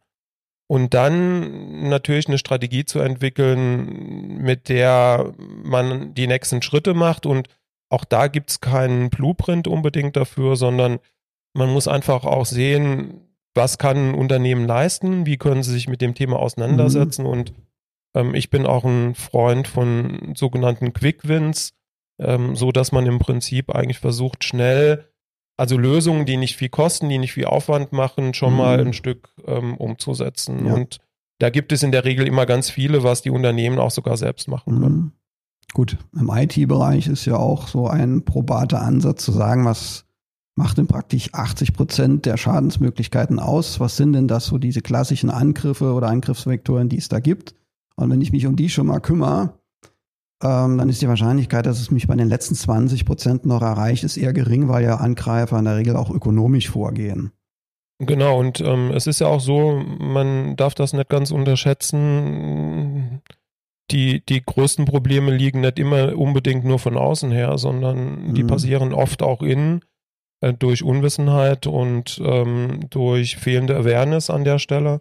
und 0.68 0.94
dann 0.94 1.88
natürlich 1.88 2.26
eine 2.26 2.38
Strategie 2.38 2.84
zu 2.84 2.98
entwickeln, 2.98 4.38
mit 4.42 4.68
der 4.68 5.32
man 5.38 6.14
die 6.14 6.26
nächsten 6.26 6.62
Schritte 6.62 6.94
macht. 6.94 7.24
Und 7.24 7.48
auch 7.88 8.04
da 8.04 8.26
gibt 8.26 8.50
es 8.50 8.60
keinen 8.60 9.10
Blueprint 9.10 9.68
unbedingt 9.68 10.16
dafür, 10.16 10.56
sondern 10.56 10.98
man 11.54 11.72
muss 11.72 11.86
einfach 11.88 12.24
auch 12.24 12.46
sehen, 12.46 13.20
was 13.54 13.78
kann 13.78 14.10
ein 14.10 14.14
Unternehmen 14.14 14.66
leisten, 14.66 15.24
wie 15.24 15.38
können 15.38 15.62
sie 15.62 15.72
sich 15.72 15.88
mit 15.88 16.00
dem 16.00 16.14
Thema 16.14 16.38
auseinandersetzen. 16.38 17.22
Mhm. 17.22 17.30
Und 17.30 17.52
ähm, 18.14 18.34
ich 18.34 18.50
bin 18.50 18.66
auch 18.66 18.84
ein 18.84 19.14
Freund 19.14 19.68
von 19.68 20.34
sogenannten 20.36 20.92
Quick 20.92 21.28
Wins, 21.28 21.74
ähm, 22.18 22.56
so 22.56 22.72
dass 22.72 22.92
man 22.92 23.06
im 23.06 23.18
Prinzip 23.18 23.70
eigentlich 23.74 23.98
versucht, 23.98 24.44
schnell 24.44 25.08
also 25.56 25.78
Lösungen, 25.78 26.26
die 26.26 26.36
nicht 26.36 26.56
viel 26.56 26.68
kosten, 26.68 27.08
die 27.08 27.18
nicht 27.18 27.32
viel 27.32 27.46
Aufwand 27.46 27.92
machen, 27.92 28.34
schon 28.34 28.52
mhm. 28.52 28.58
mal 28.58 28.80
ein 28.80 28.92
Stück 28.92 29.28
ähm, 29.46 29.76
umzusetzen. 29.76 30.66
Ja. 30.66 30.74
Und 30.74 30.98
da 31.38 31.50
gibt 31.50 31.72
es 31.72 31.82
in 31.82 31.92
der 31.92 32.04
Regel 32.04 32.26
immer 32.26 32.46
ganz 32.46 32.70
viele, 32.70 33.02
was 33.02 33.22
die 33.22 33.30
Unternehmen 33.30 33.78
auch 33.78 33.90
sogar 33.90 34.16
selbst 34.16 34.48
machen 34.48 34.76
mhm. 34.76 34.80
können. 34.80 35.12
Gut, 35.72 35.98
im 36.18 36.30
IT-Bereich 36.30 37.08
ist 37.08 37.24
ja 37.24 37.36
auch 37.36 37.68
so 37.68 37.88
ein 37.88 38.24
probater 38.24 38.80
Ansatz 38.80 39.24
zu 39.24 39.32
sagen, 39.32 39.64
was 39.64 40.06
macht 40.56 40.78
denn 40.78 40.86
praktisch 40.86 41.34
80 41.34 41.74
Prozent 41.74 42.26
der 42.26 42.36
Schadensmöglichkeiten 42.36 43.38
aus. 43.38 43.78
Was 43.78 43.96
sind 43.96 44.14
denn 44.14 44.26
das 44.26 44.46
so 44.46 44.58
diese 44.58 44.80
klassischen 44.80 45.28
Angriffe 45.30 45.92
oder 45.92 46.08
Angriffsvektoren, 46.08 46.88
die 46.88 46.98
es 46.98 47.08
da 47.08 47.20
gibt? 47.20 47.54
Und 47.96 48.10
wenn 48.10 48.22
ich 48.22 48.32
mich 48.32 48.46
um 48.46 48.56
die 48.56 48.70
schon 48.70 48.86
mal 48.86 49.00
kümmere, 49.00 49.58
ähm, 50.42 50.78
dann 50.78 50.88
ist 50.88 51.00
die 51.00 51.08
Wahrscheinlichkeit, 51.08 51.66
dass 51.66 51.80
es 51.80 51.90
mich 51.90 52.06
bei 52.06 52.14
den 52.14 52.28
letzten 52.28 52.54
20 52.54 53.04
Prozent 53.04 53.46
noch 53.46 53.62
erreicht, 53.62 54.04
ist 54.04 54.16
eher 54.16 54.32
gering, 54.32 54.68
weil 54.68 54.84
ja 54.84 54.96
Angreifer 54.96 55.58
in 55.58 55.64
der 55.64 55.76
Regel 55.76 55.96
auch 55.96 56.10
ökonomisch 56.10 56.68
vorgehen. 56.68 57.32
Genau, 57.98 58.38
und 58.38 58.60
ähm, 58.60 58.90
es 58.90 59.06
ist 59.06 59.20
ja 59.20 59.28
auch 59.28 59.40
so, 59.40 59.82
man 59.98 60.56
darf 60.56 60.74
das 60.74 60.92
nicht 60.92 61.08
ganz 61.08 61.30
unterschätzen. 61.30 63.22
Die, 63.90 64.24
die 64.26 64.42
größten 64.44 64.84
Probleme 64.84 65.34
liegen 65.34 65.60
nicht 65.62 65.78
immer 65.78 66.16
unbedingt 66.18 66.64
nur 66.64 66.78
von 66.78 66.98
außen 66.98 67.30
her, 67.30 67.56
sondern 67.56 68.34
die 68.34 68.42
mhm. 68.42 68.48
passieren 68.48 68.92
oft 68.92 69.22
auch 69.22 69.42
innen 69.42 69.80
äh, 70.40 70.52
durch 70.52 70.82
Unwissenheit 70.82 71.66
und 71.66 72.20
ähm, 72.22 72.80
durch 72.90 73.36
fehlende 73.36 73.76
Awareness 73.76 74.28
an 74.28 74.44
der 74.44 74.58
Stelle. 74.58 75.00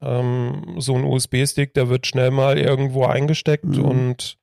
Ähm, 0.00 0.76
so 0.78 0.94
ein 0.94 1.04
USB-Stick, 1.04 1.74
der 1.74 1.88
wird 1.88 2.06
schnell 2.06 2.30
mal 2.30 2.58
irgendwo 2.58 3.06
eingesteckt 3.06 3.64
mhm. 3.64 3.84
und 3.84 4.39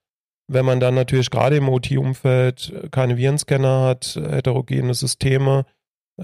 wenn 0.47 0.65
man 0.65 0.79
dann 0.79 0.95
natürlich 0.95 1.29
gerade 1.29 1.57
im 1.57 1.69
OT-Umfeld 1.69 2.89
keine 2.91 3.17
Virenscanner 3.17 3.81
hat, 3.81 4.15
heterogene 4.15 4.93
Systeme, 4.93 5.65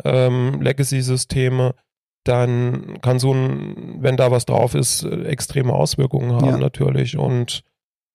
ähm, 0.03 0.61
Legacy-Systeme, 0.61 1.75
dann 2.23 3.01
kann 3.01 3.19
so 3.19 3.33
ein, 3.33 3.97
wenn 4.01 4.15
da 4.15 4.31
was 4.31 4.45
drauf 4.45 4.75
ist, 4.75 5.03
extreme 5.03 5.73
Auswirkungen 5.73 6.33
haben 6.33 6.45
ja. 6.45 6.57
natürlich. 6.57 7.17
Und 7.17 7.63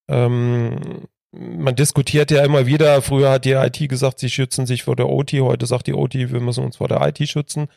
ähm, 0.08 1.06
man 1.30 1.76
diskutiert 1.76 2.30
ja 2.30 2.42
immer 2.42 2.66
wieder, 2.66 3.02
früher 3.02 3.30
hat 3.30 3.44
die 3.44 3.52
IT 3.52 3.86
gesagt, 3.88 4.18
sie 4.18 4.30
schützen 4.30 4.66
sich 4.66 4.82
vor 4.82 4.96
der 4.96 5.10
OT, 5.10 5.34
heute 5.34 5.66
sagt 5.66 5.86
die 5.86 5.94
OT, 5.94 6.14
wir 6.14 6.40
müssen 6.40 6.64
uns 6.64 6.78
vor 6.78 6.88
der 6.88 7.06
IT 7.06 7.28
schützen. 7.28 7.68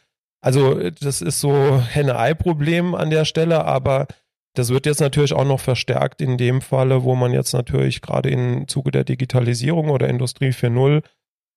Also 0.41 0.89
das 0.89 1.21
ist 1.21 1.39
so 1.41 1.81
Henne-Ei-Problem 1.81 2.95
an 2.95 3.09
der 3.09 3.25
Stelle, 3.25 3.65
aber 3.65 4.07
das 4.53 4.69
wird 4.69 4.85
jetzt 4.85 4.99
natürlich 4.99 5.33
auch 5.33 5.45
noch 5.45 5.59
verstärkt 5.59 6.21
in 6.21 6.37
dem 6.37 6.61
Falle, 6.61 7.03
wo 7.03 7.15
man 7.15 7.31
jetzt 7.31 7.53
natürlich 7.53 8.01
gerade 8.01 8.29
im 8.29 8.67
Zuge 8.67 8.91
der 8.91 9.03
Digitalisierung 9.03 9.89
oder 9.89 10.09
Industrie 10.09 10.49
4.0 10.49 11.03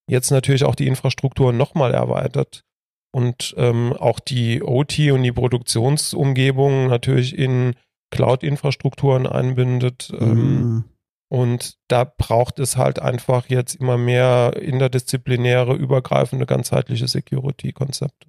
jetzt 0.09 0.31
natürlich 0.31 0.65
auch 0.65 0.75
die 0.75 0.87
Infrastruktur 0.87 1.53
nochmal 1.53 1.95
erweitert 1.95 2.65
und 3.13 3.55
ähm, 3.57 3.93
auch 3.93 4.21
die 4.21 4.63
OT 4.63 4.99
und 5.11 5.23
die 5.23 5.33
Produktionsumgebung 5.33 6.89
natürlich 6.89 7.37
in 7.37 7.75
Cloud-Infrastrukturen 8.11 9.27
einbindet. 9.27 10.13
Ähm, 10.19 10.29
mhm. 10.29 10.35
Ähm, 10.35 10.85
und 11.29 11.79
da 11.89 12.05
braucht 12.05 12.59
es 12.59 12.77
halt 12.77 13.01
einfach 13.01 13.47
jetzt 13.49 13.75
immer 13.75 13.99
mehr 13.99 14.57
interdisziplinäre, 14.61 15.75
übergreifende, 15.75 16.47
ganzheitliche 16.47 17.09
Security-Konzepte. 17.09 18.29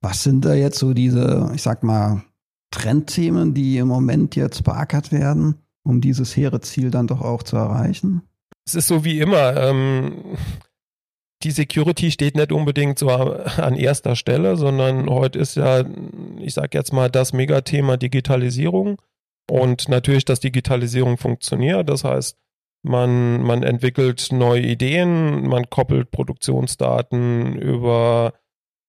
Was 0.00 0.22
sind 0.22 0.44
da 0.44 0.54
jetzt 0.54 0.78
so 0.78 0.94
diese, 0.94 1.50
ich 1.54 1.62
sag 1.62 1.82
mal, 1.82 2.24
Trendthemen, 2.70 3.54
die 3.54 3.78
im 3.78 3.88
Moment 3.88 4.36
jetzt 4.36 4.64
beackert 4.64 5.12
werden, 5.12 5.56
um 5.84 6.00
dieses 6.00 6.36
hehre 6.36 6.60
Ziel 6.60 6.90
dann 6.90 7.06
doch 7.06 7.22
auch 7.22 7.42
zu 7.42 7.56
erreichen? 7.56 8.22
Es 8.66 8.74
ist 8.74 8.88
so 8.88 9.04
wie 9.04 9.20
immer. 9.20 9.56
Ähm, 9.56 10.36
die 11.42 11.50
Security 11.52 12.10
steht 12.10 12.36
nicht 12.36 12.52
unbedingt 12.52 12.98
so 12.98 13.08
an 13.08 13.76
erster 13.76 14.16
Stelle, 14.16 14.56
sondern 14.56 15.08
heute 15.08 15.38
ist 15.38 15.56
ja, 15.56 15.84
ich 16.38 16.54
sag 16.54 16.74
jetzt 16.74 16.92
mal, 16.92 17.10
das 17.10 17.32
Megathema 17.32 17.96
Digitalisierung 17.96 19.00
und 19.50 19.88
natürlich, 19.88 20.24
dass 20.24 20.40
Digitalisierung 20.40 21.16
funktioniert. 21.16 21.88
Das 21.88 22.04
heißt, 22.04 22.36
man, 22.82 23.42
man 23.42 23.62
entwickelt 23.62 24.28
neue 24.32 24.62
Ideen, 24.62 25.46
man 25.48 25.70
koppelt 25.70 26.10
Produktionsdaten 26.10 27.56
über 27.56 28.34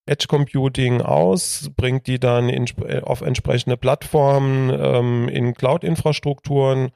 Edge 0.09 0.25
Computing 0.27 1.01
aus, 1.01 1.69
bringt 1.75 2.07
die 2.07 2.19
dann 2.19 2.49
in, 2.49 2.65
auf 3.03 3.21
entsprechende 3.21 3.77
Plattformen 3.77 4.69
ähm, 4.69 5.29
in 5.29 5.53
Cloud-Infrastrukturen 5.53 6.91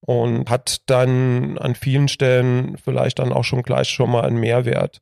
und 0.00 0.50
hat 0.50 0.82
dann 0.86 1.58
an 1.58 1.74
vielen 1.74 2.08
Stellen 2.08 2.76
vielleicht 2.76 3.18
dann 3.18 3.32
auch 3.32 3.44
schon 3.44 3.62
gleich 3.62 3.88
schon 3.88 4.10
mal 4.10 4.24
einen 4.24 4.38
Mehrwert. 4.38 5.00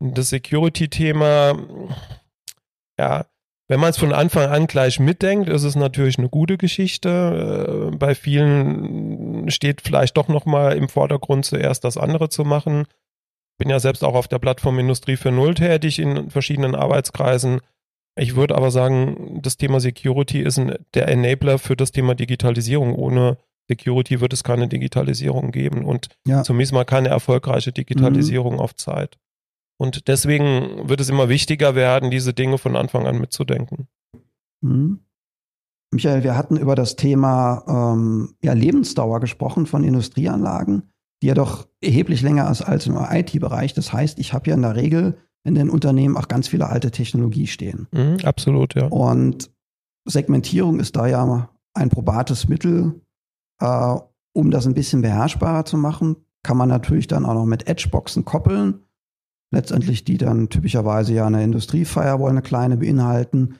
Das 0.00 0.30
Security-Thema, 0.30 1.56
ja, 2.98 3.26
wenn 3.68 3.80
man 3.80 3.90
es 3.90 3.98
von 3.98 4.12
Anfang 4.12 4.50
an 4.50 4.66
gleich 4.66 5.00
mitdenkt, 5.00 5.48
ist 5.48 5.64
es 5.64 5.74
natürlich 5.74 6.18
eine 6.18 6.28
gute 6.28 6.58
Geschichte. 6.58 7.90
Äh, 7.92 7.96
bei 7.96 8.14
vielen 8.14 9.50
steht 9.50 9.80
vielleicht 9.80 10.16
doch 10.16 10.28
noch 10.28 10.46
mal 10.46 10.76
im 10.76 10.88
Vordergrund 10.88 11.44
zuerst 11.44 11.84
das 11.84 11.96
andere 11.96 12.28
zu 12.28 12.44
machen 12.44 12.86
bin 13.58 13.70
ja 13.70 13.78
selbst 13.80 14.04
auch 14.04 14.14
auf 14.14 14.28
der 14.28 14.38
Plattform 14.38 14.78
Industrie 14.78 15.16
für 15.16 15.30
Null 15.30 15.54
tätig 15.54 15.98
in 15.98 16.30
verschiedenen 16.30 16.74
Arbeitskreisen. 16.74 17.60
Ich 18.16 18.36
würde 18.36 18.54
aber 18.56 18.70
sagen, 18.70 19.40
das 19.42 19.56
Thema 19.56 19.80
Security 19.80 20.40
ist 20.40 20.58
ein, 20.58 20.74
der 20.94 21.08
Enabler 21.08 21.58
für 21.58 21.76
das 21.76 21.92
Thema 21.92 22.14
Digitalisierung. 22.14 22.94
Ohne 22.94 23.38
Security 23.68 24.20
wird 24.20 24.32
es 24.32 24.44
keine 24.44 24.68
Digitalisierung 24.68 25.50
geben 25.50 25.84
und 25.84 26.08
ja. 26.26 26.42
zumindest 26.42 26.72
mal 26.72 26.84
keine 26.84 27.08
erfolgreiche 27.08 27.72
Digitalisierung 27.72 28.54
mhm. 28.54 28.60
auf 28.60 28.74
Zeit. 28.76 29.18
Und 29.78 30.06
deswegen 30.06 30.88
wird 30.88 31.00
es 31.00 31.08
immer 31.08 31.28
wichtiger 31.28 31.74
werden, 31.74 32.10
diese 32.10 32.34
Dinge 32.34 32.58
von 32.58 32.76
Anfang 32.76 33.06
an 33.06 33.18
mitzudenken. 33.18 33.88
Mhm. 34.60 35.00
Michael, 35.92 36.24
wir 36.24 36.36
hatten 36.36 36.56
über 36.56 36.74
das 36.74 36.96
Thema 36.96 37.64
ähm, 37.68 38.34
ja, 38.42 38.52
Lebensdauer 38.52 39.20
gesprochen 39.20 39.66
von 39.66 39.84
Industrieanlagen 39.84 40.93
die 41.24 41.28
ja 41.28 41.34
doch 41.34 41.66
erheblich 41.80 42.20
länger 42.20 42.50
ist 42.50 42.60
als 42.60 42.86
im 42.86 42.98
IT-Bereich. 42.98 43.72
Das 43.72 43.94
heißt, 43.94 44.18
ich 44.18 44.34
habe 44.34 44.50
ja 44.50 44.56
in 44.56 44.60
der 44.60 44.76
Regel 44.76 45.16
in 45.42 45.54
den 45.54 45.70
Unternehmen 45.70 46.18
auch 46.18 46.28
ganz 46.28 46.48
viele 46.48 46.68
alte 46.68 46.90
Technologie 46.90 47.46
stehen. 47.46 47.88
Mhm, 47.92 48.18
absolut, 48.24 48.74
ja. 48.74 48.88
Und 48.88 49.50
Segmentierung 50.06 50.80
ist 50.80 50.96
da 50.96 51.06
ja 51.06 51.48
ein 51.72 51.88
probates 51.88 52.46
Mittel, 52.46 53.00
äh, 53.58 53.96
um 54.34 54.50
das 54.50 54.66
ein 54.66 54.74
bisschen 54.74 55.00
beherrschbarer 55.00 55.64
zu 55.64 55.78
machen. 55.78 56.16
Kann 56.42 56.58
man 56.58 56.68
natürlich 56.68 57.06
dann 57.06 57.24
auch 57.24 57.32
noch 57.32 57.46
mit 57.46 57.68
Edge-Boxen 57.68 58.26
koppeln. 58.26 58.80
Letztendlich 59.50 60.04
die 60.04 60.18
dann 60.18 60.50
typischerweise 60.50 61.14
ja 61.14 61.26
eine 61.26 61.42
Industrie-Firewall, 61.42 62.32
eine 62.32 62.42
kleine 62.42 62.76
beinhalten. 62.76 63.54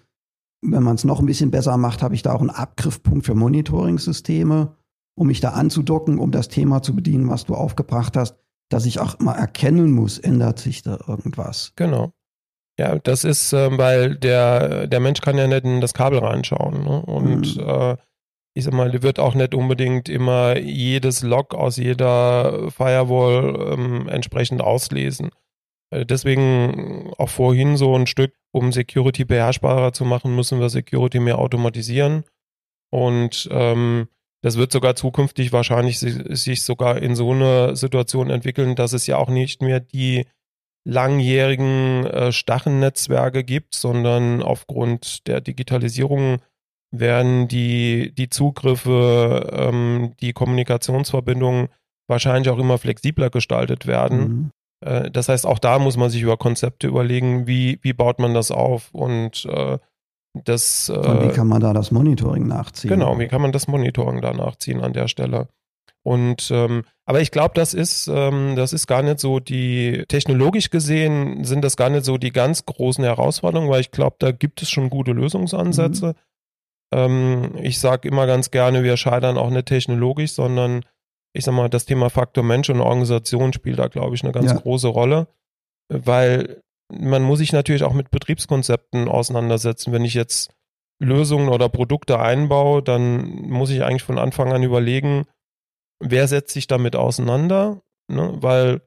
Wenn 0.61 0.83
man 0.83 0.97
es 0.97 1.05
noch 1.05 1.19
ein 1.19 1.27
bisschen 1.27 1.51
besser 1.51 1.79
macht, 1.79 2.03
habe 2.03 2.15
ich 2.15 2.21
da 2.21 2.35
auch 2.35 2.43
einen 2.43 2.51
Abgriffpunkt 2.51 3.25
für 3.25 3.35
Monitoring-Systeme 3.35 4.77
um 5.17 5.29
mich 5.29 5.41
da 5.41 5.51
anzudocken, 5.51 6.19
um 6.19 6.31
das 6.31 6.49
Thema 6.49 6.83
zu 6.83 6.95
bedienen, 6.95 7.29
was 7.29 7.45
du 7.45 7.55
aufgebracht 7.55 8.17
hast, 8.17 8.37
dass 8.69 8.87
ich 8.87 8.99
auch 8.99 9.19
mal 9.19 9.35
erkennen 9.35 9.93
muss, 9.93 10.19
ändert 10.19 10.59
sich 10.59 10.83
da 10.83 10.99
irgendwas. 11.07 11.73
Genau. 11.77 12.13
Ja, 12.79 12.99
das 12.99 13.25
ist, 13.25 13.53
äh, 13.53 13.79
weil 13.79 14.17
der, 14.17 14.87
der 14.89 15.01
Mensch 15.01 15.21
kann 15.21 15.39
ja 15.39 15.47
nicht 15.47 15.65
in 15.65 15.81
das 15.81 15.95
Kabel 15.95 16.19
reinschauen. 16.19 16.83
Ne? 16.83 17.03
Und 17.03 17.57
mhm. 17.57 17.63
äh, 17.63 17.97
ich 18.55 18.65
sag 18.65 18.73
mal, 18.73 19.03
wird 19.03 19.19
auch 19.19 19.35
nicht 19.35 19.55
unbedingt 19.55 20.09
immer 20.09 20.57
jedes 20.59 21.23
Log 21.23 21.55
aus 21.55 21.77
jeder 21.77 22.71
Firewall 22.71 23.75
ähm, 23.75 24.09
entsprechend 24.09 24.61
auslesen. 24.61 25.31
Äh, 25.91 26.05
deswegen 26.07 27.13
auch 27.19 27.29
vorhin 27.29 27.77
so 27.77 27.97
ein 27.97 28.07
Stück, 28.07 28.35
um 28.53 28.73
Security 28.73 29.25
beherrschbarer 29.25 29.93
zu 29.93 30.05
machen, 30.05 30.35
müssen 30.35 30.61
wir 30.61 30.69
Security 30.69 31.21
mehr 31.21 31.39
automatisieren. 31.39 32.25
Und 32.91 33.49
ähm, 33.51 34.09
das 34.45 34.59
wird 34.59 34.73
sogar 34.73 34.95
zukünftig 34.95 35.55
wahrscheinlich 35.55 35.99
sich 35.99 36.65
sogar 36.65 36.99
in 36.99 37.17
so 37.17 37.31
eine 37.31 37.77
Situation 37.77 38.29
entwickeln, 38.29 38.77
dass 38.77 38.93
es 38.93 39.07
ja 39.07 39.17
auch 39.17 39.31
nicht 39.31 39.63
mehr 39.63 39.81
die 39.81 40.27
langjährigen 40.87 42.05
äh, 42.05 42.31
Stachennetzwerke 42.31 43.43
gibt, 43.43 43.75
sondern 43.75 44.43
aufgrund 44.43 45.27
der 45.29 45.41
Digitalisierung 45.41 46.43
werden 46.91 47.49
die, 47.49 48.15
die 48.15 48.29
Zugriffe, 48.29 49.51
ähm, 49.51 50.13
die 50.21 50.35
Kommunikationsverbindungen 50.35 51.69
wahrscheinlich 52.07 52.51
auch 52.51 52.59
immer 52.59 52.77
flexibler 52.77 53.31
gestaltet 53.31 53.87
werden. 53.87 54.21
Mhm. 54.21 54.51
Äh, 54.87 55.11
das 55.11 55.31
heißt, 55.31 55.47
auch 55.47 55.59
da 55.59 55.79
muss 55.79 55.97
man 55.97 56.11
sich 56.11 56.21
über 56.21 56.37
Konzepte 56.37 56.87
überlegen, 56.87 57.47
wie, 57.47 57.79
wie 57.81 57.95
baut 57.95 58.19
man 58.19 58.35
das 58.35 58.51
auf 58.51 58.93
und 58.93 59.47
äh, 59.47 59.79
das, 60.35 60.91
Und 60.91 61.23
wie 61.23 61.27
äh, 61.27 61.33
kann 61.33 61.47
man 61.47 61.61
da 61.61 61.73
das 61.73 61.93
Monitoring 61.93 62.47
nachziehen? 62.47 62.91
Genau, 62.91 63.19
wie 63.19 63.29
kann 63.29 63.41
man 63.41 63.53
das 63.53 63.69
Monitoring 63.69 64.21
da 64.21 64.33
nachziehen 64.33 64.83
an 64.83 64.93
der 64.93 65.07
Stelle? 65.07 65.49
Und 66.05 66.51
ähm, 66.51 66.85
aber 67.07 67.23
ich 67.23 67.31
glaube, 67.31 67.55
das 67.55 67.73
ist 67.73 68.09
ähm, 68.09 68.57
das 68.57 68.75
ist 68.75 68.87
gar 68.87 69.03
nicht 69.03 69.21
so 69.21 69.41
die 69.41 70.05
technologisch 70.07 70.69
gesehen 70.69 71.45
sind 71.45 71.63
das 71.65 71.77
gar 71.77 71.89
nicht 71.89 72.05
so 72.05 72.19
die 72.19 72.33
ganz 72.33 72.67
großen 72.67 73.03
Herausforderungen, 73.03 73.71
weil 73.71 73.81
ich 73.81 73.91
glaube, 73.91 74.17
da 74.19 74.31
gibt 74.31 74.61
es 74.61 74.71
schon 74.71 74.91
gute 74.91 75.13
Lösungsansätze. 75.13 76.09
Mhm. 76.09 76.15
Ähm, 76.93 77.51
ich 77.63 77.81
sage 77.81 78.07
immer 78.07 78.27
ganz 78.27 78.51
gerne, 78.51 78.85
wir 78.85 78.99
scheitern 78.99 79.39
auch 79.39 79.51
nicht 79.51 79.67
technologisch, 79.67 80.33
sondern 80.33 80.85
ich 81.33 81.45
sag 81.45 81.55
mal, 81.55 81.71
das 81.71 81.87
Thema 81.87 82.11
Faktor 82.11 82.45
Mensch 82.45 82.69
und 82.69 82.81
Organisation 82.81 83.55
spielt 83.55 83.79
da 83.79 83.89
glaube 83.89 84.15
ich 84.15 84.23
eine 84.23 84.33
ganz 84.33 84.51
ja. 84.51 84.59
große 84.59 84.89
Rolle, 84.89 85.27
weil 85.89 86.61
man 86.93 87.23
muss 87.23 87.39
sich 87.39 87.53
natürlich 87.53 87.83
auch 87.83 87.93
mit 87.93 88.11
Betriebskonzepten 88.11 89.09
auseinandersetzen. 89.09 89.93
Wenn 89.93 90.05
ich 90.05 90.15
jetzt 90.15 90.55
Lösungen 91.01 91.49
oder 91.49 91.69
Produkte 91.69 92.21
einbaue, 92.21 92.83
dann 92.83 93.49
muss 93.49 93.71
ich 93.71 93.83
eigentlich 93.83 94.03
von 94.03 94.19
Anfang 94.19 94.53
an 94.53 94.63
überlegen, 94.63 95.25
wer 96.01 96.29
setzt 96.29 96.55
sich 96.55 96.67
damit 96.67 96.97
auseinander, 96.97 97.83
ne? 98.09 98.33
weil 98.37 98.83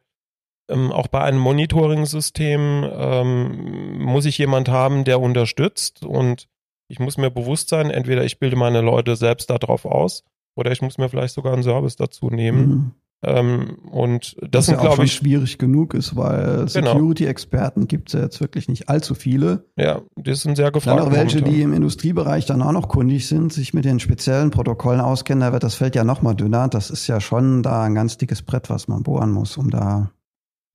ähm, 0.70 0.92
auch 0.92 1.08
bei 1.08 1.22
einem 1.22 1.40
Monitoring-System 1.40 2.90
ähm, 2.92 4.00
muss 4.04 4.26
ich 4.26 4.38
jemand 4.38 4.70
haben, 4.70 5.04
der 5.04 5.20
unterstützt 5.20 6.06
und 6.06 6.48
ich 6.90 7.00
muss 7.00 7.18
mir 7.18 7.32
bewusst 7.32 7.70
sein, 7.70 7.90
entweder 7.90 8.24
ich 8.24 8.40
bilde 8.40 8.56
meine 8.56 8.82
Leute 8.82 9.16
selbst 9.16 9.50
darauf 9.50 9.86
aus 9.86 10.24
oder 10.56 10.72
ich 10.72 10.82
muss 10.82 10.98
mir 10.98 11.10
vielleicht 11.10 11.34
sogar 11.34 11.54
einen 11.54 11.64
Service 11.64 11.96
dazu 11.96 12.30
nehmen. 12.30 12.96
Ähm, 13.24 13.80
und 13.90 14.36
das 14.42 14.50
Was 14.54 14.66
sind, 14.68 14.76
ja 14.76 14.82
glaube 14.82 15.06
ich, 15.06 15.14
schwierig 15.14 15.58
genug 15.58 15.96
ist, 15.96 16.16
weil 16.16 16.68
Genau. 16.72 16.92
Security-Experten 16.94 17.88
gibt 17.88 18.10
es 18.10 18.14
ja 18.14 18.22
jetzt 18.22 18.40
wirklich 18.40 18.70
nicht 18.70 18.90
allzu 18.90 19.16
viele. 19.16 19.66
ja, 19.76 20.02
die 20.16 20.36
sind 20.36 20.56
sehr 20.56 20.66
Dann 20.68 20.74
gefragt. 20.74 21.02
auch 21.02 21.12
welche, 21.12 21.38
momentan. 21.40 21.54
die 21.56 21.62
im 21.64 21.74
Industriebereich 21.74 22.46
dann 22.46 22.62
auch 22.62 22.72
noch 22.74 22.88
kundig 22.90 23.28
sind, 23.28 23.52
sich 23.52 23.74
mit 23.74 23.86
den 23.86 24.00
speziellen 24.00 24.52
Protokollen 24.52 25.02
auskennen, 25.02 25.42
da 25.42 25.52
wird 25.52 25.64
das 25.64 25.74
Feld 25.76 25.96
ja 25.96 26.04
noch 26.04 26.22
mal 26.22 26.36
dünner. 26.36 26.68
Das 26.68 26.92
ist 26.92 27.08
ja 27.08 27.20
schon 27.20 27.64
da 27.64 27.84
ein 27.84 27.96
ganz 27.96 28.18
dickes 28.18 28.44
Brett, 28.44 28.70
was 28.70 28.88
man 28.88 29.02
bohren 29.04 29.32
muss, 29.32 29.58
um 29.58 29.70
da 29.72 30.12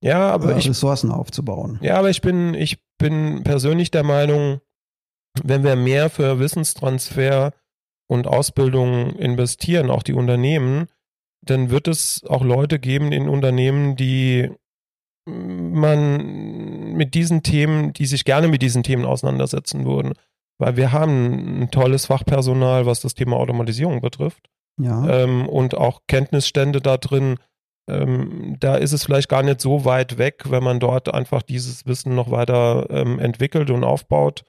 ja, 0.03 0.31
aber 0.31 0.53
äh, 0.53 0.59
ich 0.59 0.69
Ressourcen 0.69 1.11
aufzubauen. 1.11 1.79
Ja, 1.81 1.95
aber 1.97 2.09
ich 2.09 2.21
bin, 2.21 2.53
ich 2.55 2.77
bin 2.97 3.43
persönlich 3.45 3.89
der 3.89 4.03
Meinung, 4.03 4.59
wenn 5.43 5.63
wir 5.63 5.77
mehr 5.77 6.09
für 6.09 6.39
Wissenstransfer 6.39 7.53
und 8.07 8.27
Ausbildung 8.27 9.11
investieren, 9.15 9.89
auch 9.89 10.03
die 10.03 10.11
Unternehmen, 10.13 10.87
dann 11.45 11.69
wird 11.69 11.87
es 11.87 12.23
auch 12.27 12.43
Leute 12.43 12.79
geben 12.79 13.11
in 13.11 13.29
Unternehmen, 13.29 13.95
die 13.95 14.49
man 15.25 16.93
mit 16.93 17.13
diesen 17.13 17.43
Themen, 17.43 17.93
die 17.93 18.05
sich 18.05 18.25
gerne 18.25 18.47
mit 18.47 18.61
diesen 18.61 18.83
Themen 18.83 19.05
auseinandersetzen 19.05 19.85
würden. 19.85 20.13
Weil 20.59 20.77
wir 20.77 20.91
haben 20.91 21.61
ein 21.63 21.71
tolles 21.71 22.05
Fachpersonal, 22.05 22.85
was 22.85 23.01
das 23.01 23.15
Thema 23.15 23.37
Automatisierung 23.37 24.01
betrifft 24.01 24.49
Ja. 24.79 25.23
ähm, 25.23 25.47
und 25.47 25.75
auch 25.75 26.01
Kenntnisstände 26.07 26.81
da 26.81 26.97
drin. 26.97 27.37
Ähm, 27.89 28.57
da 28.59 28.75
ist 28.75 28.93
es 28.93 29.03
vielleicht 29.03 29.29
gar 29.29 29.43
nicht 29.43 29.59
so 29.61 29.85
weit 29.85 30.17
weg, 30.17 30.43
wenn 30.49 30.63
man 30.63 30.79
dort 30.79 31.13
einfach 31.13 31.41
dieses 31.41 31.85
Wissen 31.85 32.15
noch 32.15 32.31
weiter 32.31 32.87
ähm, 32.89 33.19
entwickelt 33.19 33.69
und 33.71 33.83
aufbaut 33.83 34.43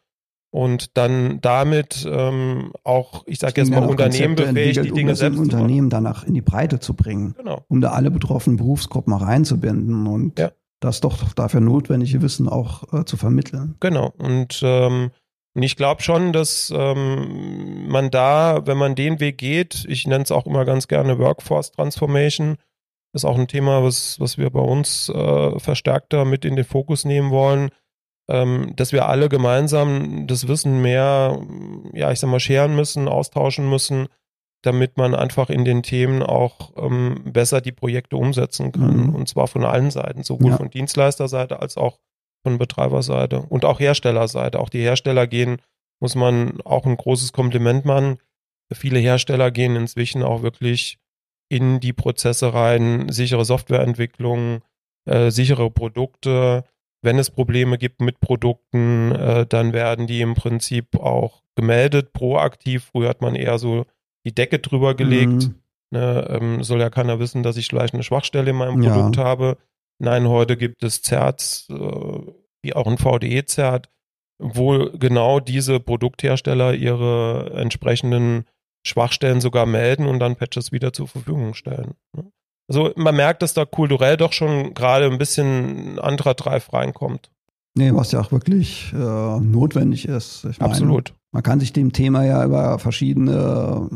und 0.54 0.96
dann 0.96 1.40
damit 1.40 2.06
ähm, 2.08 2.70
auch, 2.84 3.24
ich 3.26 3.40
sage 3.40 3.60
jetzt 3.60 3.72
mal, 3.72 3.84
Unternehmen 3.88 4.36
befähigt, 4.36 4.84
die 4.84 4.92
Dinge 4.92 5.10
um 5.10 5.16
selbst. 5.16 5.40
Unternehmen 5.40 5.90
danach 5.90 6.22
in 6.22 6.32
die 6.32 6.42
Breite 6.42 6.78
zu 6.78 6.94
bringen, 6.94 7.34
Genau. 7.36 7.64
um 7.66 7.80
da 7.80 7.90
alle 7.90 8.12
betroffenen 8.12 8.56
Berufsgruppen 8.56 9.12
auch 9.12 9.22
einzubinden 9.22 10.06
und 10.06 10.38
Ja. 10.38 10.52
das 10.78 11.00
doch 11.00 11.32
dafür 11.32 11.58
notwendige 11.60 12.22
Wissen 12.22 12.48
auch 12.48 12.84
äh, 12.92 13.04
zu 13.04 13.16
vermitteln. 13.16 13.74
Genau. 13.80 14.12
Und, 14.16 14.60
ähm, 14.62 15.10
und 15.56 15.62
ich 15.64 15.74
glaube 15.74 16.02
schon, 16.02 16.32
dass 16.32 16.72
ähm, 16.72 17.88
man 17.88 18.12
da, 18.12 18.64
wenn 18.64 18.78
man 18.78 18.94
den 18.94 19.18
Weg 19.18 19.38
geht, 19.38 19.84
ich 19.88 20.06
nenne 20.06 20.22
es 20.22 20.30
auch 20.30 20.46
immer 20.46 20.64
ganz 20.64 20.86
gerne 20.86 21.18
Workforce 21.18 21.72
Transformation, 21.72 22.58
ist 23.12 23.24
auch 23.24 23.36
ein 23.36 23.48
Thema, 23.48 23.82
was, 23.82 24.20
was 24.20 24.38
wir 24.38 24.50
bei 24.50 24.60
uns 24.60 25.08
äh, 25.08 25.58
verstärkter 25.58 26.24
mit 26.24 26.44
in 26.44 26.54
den 26.54 26.64
Fokus 26.64 27.04
nehmen 27.04 27.30
wollen, 27.32 27.70
dass 28.26 28.92
wir 28.92 29.06
alle 29.06 29.28
gemeinsam 29.28 30.26
das 30.26 30.48
Wissen 30.48 30.80
mehr, 30.80 31.42
ja, 31.92 32.10
ich 32.10 32.20
sag 32.20 32.30
mal, 32.30 32.40
scheren 32.40 32.74
müssen, 32.74 33.06
austauschen 33.06 33.68
müssen, 33.68 34.08
damit 34.62 34.96
man 34.96 35.14
einfach 35.14 35.50
in 35.50 35.66
den 35.66 35.82
Themen 35.82 36.22
auch 36.22 36.72
ähm, 36.78 37.20
besser 37.26 37.60
die 37.60 37.72
Projekte 37.72 38.16
umsetzen 38.16 38.72
kann. 38.72 39.08
Mhm. 39.08 39.14
Und 39.14 39.28
zwar 39.28 39.46
von 39.46 39.64
allen 39.64 39.90
Seiten, 39.90 40.22
sowohl 40.22 40.52
Ja. 40.52 40.56
von 40.56 40.70
Dienstleisterseite 40.70 41.60
als 41.60 41.76
auch 41.76 41.98
von 42.42 42.56
Betreiberseite 42.56 43.40
und 43.40 43.66
auch 43.66 43.78
Herstellerseite. 43.78 44.58
Auch 44.58 44.70
die 44.70 44.80
Hersteller 44.80 45.26
gehen, 45.26 45.58
muss 46.00 46.14
man 46.14 46.60
auch 46.62 46.86
ein 46.86 46.96
großes 46.96 47.32
Kompliment 47.34 47.84
machen. 47.84 48.16
Viele 48.72 48.98
Hersteller 48.98 49.50
gehen 49.50 49.76
inzwischen 49.76 50.22
auch 50.22 50.42
wirklich 50.42 50.98
in 51.50 51.78
die 51.80 51.92
Prozesse 51.92 52.54
rein, 52.54 53.10
sichere 53.10 53.44
Softwareentwicklung, 53.44 54.62
äh, 55.04 55.30
sichere 55.30 55.70
Produkte. 55.70 56.64
Wenn 57.04 57.18
es 57.18 57.30
Probleme 57.30 57.76
gibt 57.76 58.00
mit 58.00 58.18
Produkten, 58.20 59.12
äh, 59.12 59.46
dann 59.46 59.72
werden 59.72 60.06
die 60.06 60.20
im 60.22 60.34
Prinzip 60.34 60.98
auch 60.98 61.42
gemeldet, 61.54 62.12
proaktiv. 62.12 62.90
Früher 62.92 63.10
hat 63.10 63.20
man 63.20 63.34
eher 63.34 63.58
so 63.58 63.84
die 64.24 64.34
Decke 64.34 64.58
drüber 64.58 64.94
gelegt. 64.94 65.48
Mhm. 65.48 65.54
Ne, 65.90 66.26
ähm, 66.28 66.64
soll 66.64 66.80
ja 66.80 66.90
keiner 66.90 67.20
wissen, 67.20 67.42
dass 67.42 67.56
ich 67.56 67.68
vielleicht 67.68 67.94
eine 67.94 68.02
Schwachstelle 68.02 68.50
in 68.50 68.56
meinem 68.56 68.82
Ja. 68.82 68.94
Produkt 68.94 69.18
habe. 69.18 69.58
Nein, 69.98 70.26
heute 70.28 70.56
gibt 70.56 70.82
es 70.82 71.02
Zerts, 71.02 71.68
äh, 71.70 71.74
wie 72.62 72.74
auch 72.74 72.86
ein 72.86 72.98
VDE-Zert, 72.98 73.90
wo 74.38 74.90
genau 74.98 75.38
diese 75.40 75.78
Produkthersteller 75.78 76.74
ihre 76.74 77.52
entsprechenden 77.54 78.46
Schwachstellen 78.84 79.40
sogar 79.40 79.66
melden 79.66 80.06
und 80.06 80.18
dann 80.18 80.36
Patches 80.36 80.72
wieder 80.72 80.92
zur 80.92 81.06
Verfügung 81.06 81.54
stellen. 81.54 81.94
ne? 82.16 82.24
Also 82.68 82.92
man 82.96 83.14
merkt, 83.16 83.42
dass 83.42 83.54
da 83.54 83.64
kulturell 83.64 84.16
doch 84.16 84.32
schon 84.32 84.74
gerade 84.74 85.06
ein 85.06 85.18
bisschen 85.18 85.94
ein 85.94 85.98
anderer 85.98 86.34
Drive 86.34 86.72
reinkommt. 86.72 87.30
Nee, 87.76 87.92
was 87.92 88.12
ja 88.12 88.20
auch 88.20 88.30
wirklich 88.30 88.92
äh, 88.94 89.40
notwendig 89.40 90.06
ist. 90.06 90.44
Ich 90.48 90.60
meine, 90.60 90.70
Absolut. 90.70 91.14
Man 91.32 91.42
kann 91.42 91.58
sich 91.58 91.72
dem 91.72 91.92
Thema 91.92 92.24
ja 92.24 92.44
über 92.44 92.78
verschiedene 92.78 93.88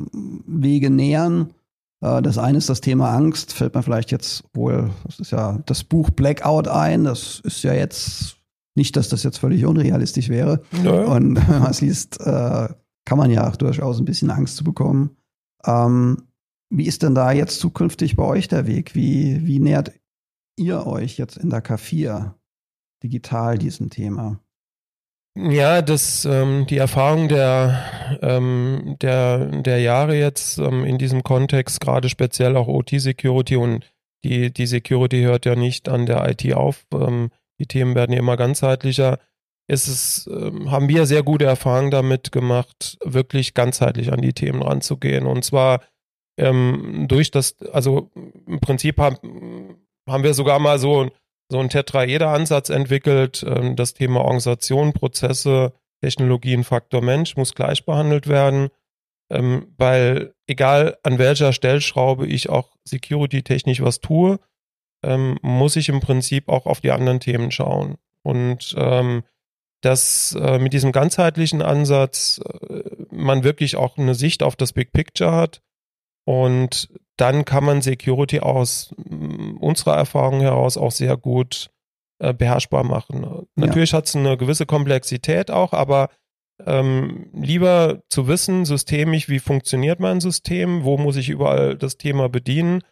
Wege 0.46 0.90
nähern. 0.90 1.54
Äh, 2.02 2.20
Das 2.20 2.38
eine 2.38 2.58
ist 2.58 2.68
das 2.68 2.80
Thema 2.80 3.10
Angst, 3.14 3.52
fällt 3.52 3.74
mir 3.76 3.82
vielleicht 3.84 4.10
jetzt 4.10 4.44
wohl, 4.52 4.90
das 5.04 5.20
ist 5.20 5.30
ja 5.30 5.60
das 5.66 5.84
Buch 5.84 6.10
Blackout 6.10 6.66
ein. 6.66 7.04
Das 7.04 7.40
ist 7.44 7.62
ja 7.62 7.72
jetzt 7.72 8.36
nicht, 8.74 8.96
dass 8.96 9.08
das 9.08 9.22
jetzt 9.22 9.38
völlig 9.38 9.64
unrealistisch 9.64 10.28
wäre. 10.28 10.60
Nö. 10.82 11.04
Und 11.04 11.36
wenn 11.48 11.60
man 11.60 11.70
es 11.70 11.80
liest, 11.80 12.20
äh, 12.20 12.68
kann 13.04 13.18
man 13.18 13.30
ja 13.30 13.48
auch 13.48 13.56
durchaus 13.56 14.00
ein 14.00 14.04
bisschen 14.04 14.30
Angst 14.30 14.56
zu 14.56 14.64
bekommen. 14.64 15.16
Ähm, 15.64 16.27
wie 16.70 16.86
ist 16.86 17.02
denn 17.02 17.14
da 17.14 17.32
jetzt 17.32 17.60
zukünftig 17.60 18.16
bei 18.16 18.24
euch 18.24 18.48
der 18.48 18.66
Weg? 18.66 18.94
Wie, 18.94 19.46
wie 19.46 19.58
nähert 19.58 19.92
ihr 20.56 20.86
euch 20.86 21.18
jetzt 21.18 21.36
in 21.36 21.50
der 21.50 21.64
K4 21.64 22.34
digital 23.02 23.58
diesem 23.58 23.90
Thema? 23.90 24.40
Ja, 25.36 25.82
das, 25.82 26.24
ähm, 26.24 26.66
die 26.68 26.78
Erfahrung 26.78 27.28
der, 27.28 28.18
ähm, 28.22 28.96
der, 29.00 29.62
der 29.62 29.78
Jahre 29.78 30.18
jetzt 30.18 30.58
ähm, 30.58 30.84
in 30.84 30.98
diesem 30.98 31.22
Kontext, 31.22 31.80
gerade 31.80 32.08
speziell 32.08 32.56
auch 32.56 32.66
OT-Security 32.66 33.56
und 33.56 33.84
die, 34.24 34.52
die 34.52 34.66
Security 34.66 35.22
hört 35.22 35.46
ja 35.46 35.54
nicht 35.54 35.88
an 35.88 36.06
der 36.06 36.28
IT 36.28 36.52
auf. 36.54 36.86
Ähm, 36.92 37.30
die 37.60 37.66
Themen 37.66 37.94
werden 37.94 38.12
ja 38.12 38.18
immer 38.18 38.36
ganzheitlicher. 38.36 39.20
Ist 39.68 39.86
es, 39.86 40.28
ähm, 40.32 40.72
haben 40.72 40.88
wir 40.88 41.06
sehr 41.06 41.22
gute 41.22 41.44
Erfahrungen 41.44 41.92
damit 41.92 42.32
gemacht, 42.32 42.98
wirklich 43.04 43.54
ganzheitlich 43.54 44.12
an 44.12 44.22
die 44.22 44.32
Themen 44.32 44.62
ranzugehen. 44.62 45.24
Und 45.24 45.44
zwar 45.44 45.82
ähm, 46.38 47.06
durch 47.08 47.30
das, 47.30 47.56
also 47.72 48.10
im 48.46 48.60
Prinzip 48.60 48.98
haben, 48.98 49.76
haben 50.08 50.22
wir 50.22 50.34
sogar 50.34 50.58
mal 50.58 50.78
so 50.78 51.10
so 51.50 51.58
ein 51.58 51.70
Tetraeder-Ansatz 51.70 52.70
entwickelt. 52.70 53.44
Ähm, 53.46 53.76
Das 53.76 53.94
Thema 53.94 54.20
Organisation, 54.20 54.92
Prozesse, 54.92 55.72
Technologien, 56.02 56.64
Faktor 56.64 57.02
Mensch 57.02 57.36
muss 57.36 57.54
gleich 57.54 57.84
behandelt 57.84 58.28
werden, 58.28 58.68
ähm, 59.30 59.74
weil 59.76 60.34
egal 60.46 60.98
an 61.02 61.18
welcher 61.18 61.52
Stellschraube 61.52 62.26
ich 62.26 62.48
auch 62.48 62.76
security-technisch 62.84 63.82
was 63.82 64.00
tue, 64.00 64.38
ähm, 65.02 65.38
muss 65.42 65.76
ich 65.76 65.88
im 65.88 66.00
Prinzip 66.00 66.48
auch 66.48 66.66
auf 66.66 66.80
die 66.80 66.90
anderen 66.90 67.20
Themen 67.20 67.50
schauen. 67.50 67.96
Und 68.22 68.74
ähm, 68.76 69.24
dass 69.80 70.36
äh, 70.38 70.58
mit 70.58 70.72
diesem 70.72 70.92
ganzheitlichen 70.92 71.62
Ansatz 71.62 72.40
äh, 72.68 72.82
man 73.10 73.44
wirklich 73.44 73.76
auch 73.76 73.96
eine 73.96 74.14
Sicht 74.14 74.42
auf 74.42 74.56
das 74.56 74.72
Big 74.72 74.92
Picture 74.92 75.32
hat 75.32 75.62
und 76.28 76.90
dann 77.16 77.46
kann 77.46 77.64
man 77.64 77.80
Security 77.80 78.40
aus 78.40 78.94
mm, 78.98 79.56
unserer 79.60 79.96
Erfahrung 79.96 80.40
heraus 80.40 80.76
auch 80.76 80.90
sehr 80.90 81.16
gut 81.16 81.70
äh, 82.18 82.34
beherrschbar 82.34 82.84
machen. 82.84 83.46
Natürlich 83.56 83.94
hat 83.94 84.04
es 84.08 84.14
eine 84.14 84.36
gewisse 84.36 84.66
Komplexität 84.66 85.50
auch, 85.50 85.72
aber 85.72 86.10
ähm, 86.66 87.30
lieber 87.32 88.02
zu 88.10 88.28
wissen, 88.28 88.66
systemisch, 88.66 89.30
wie 89.30 89.38
funktioniert 89.38 90.00
mein 90.00 90.20
System, 90.20 90.84
wo 90.84 90.98
muss 90.98 91.16
ich 91.16 91.30
überall 91.30 91.78
das 91.78 91.96
Thema 91.96 92.28
bedienen 92.28 92.82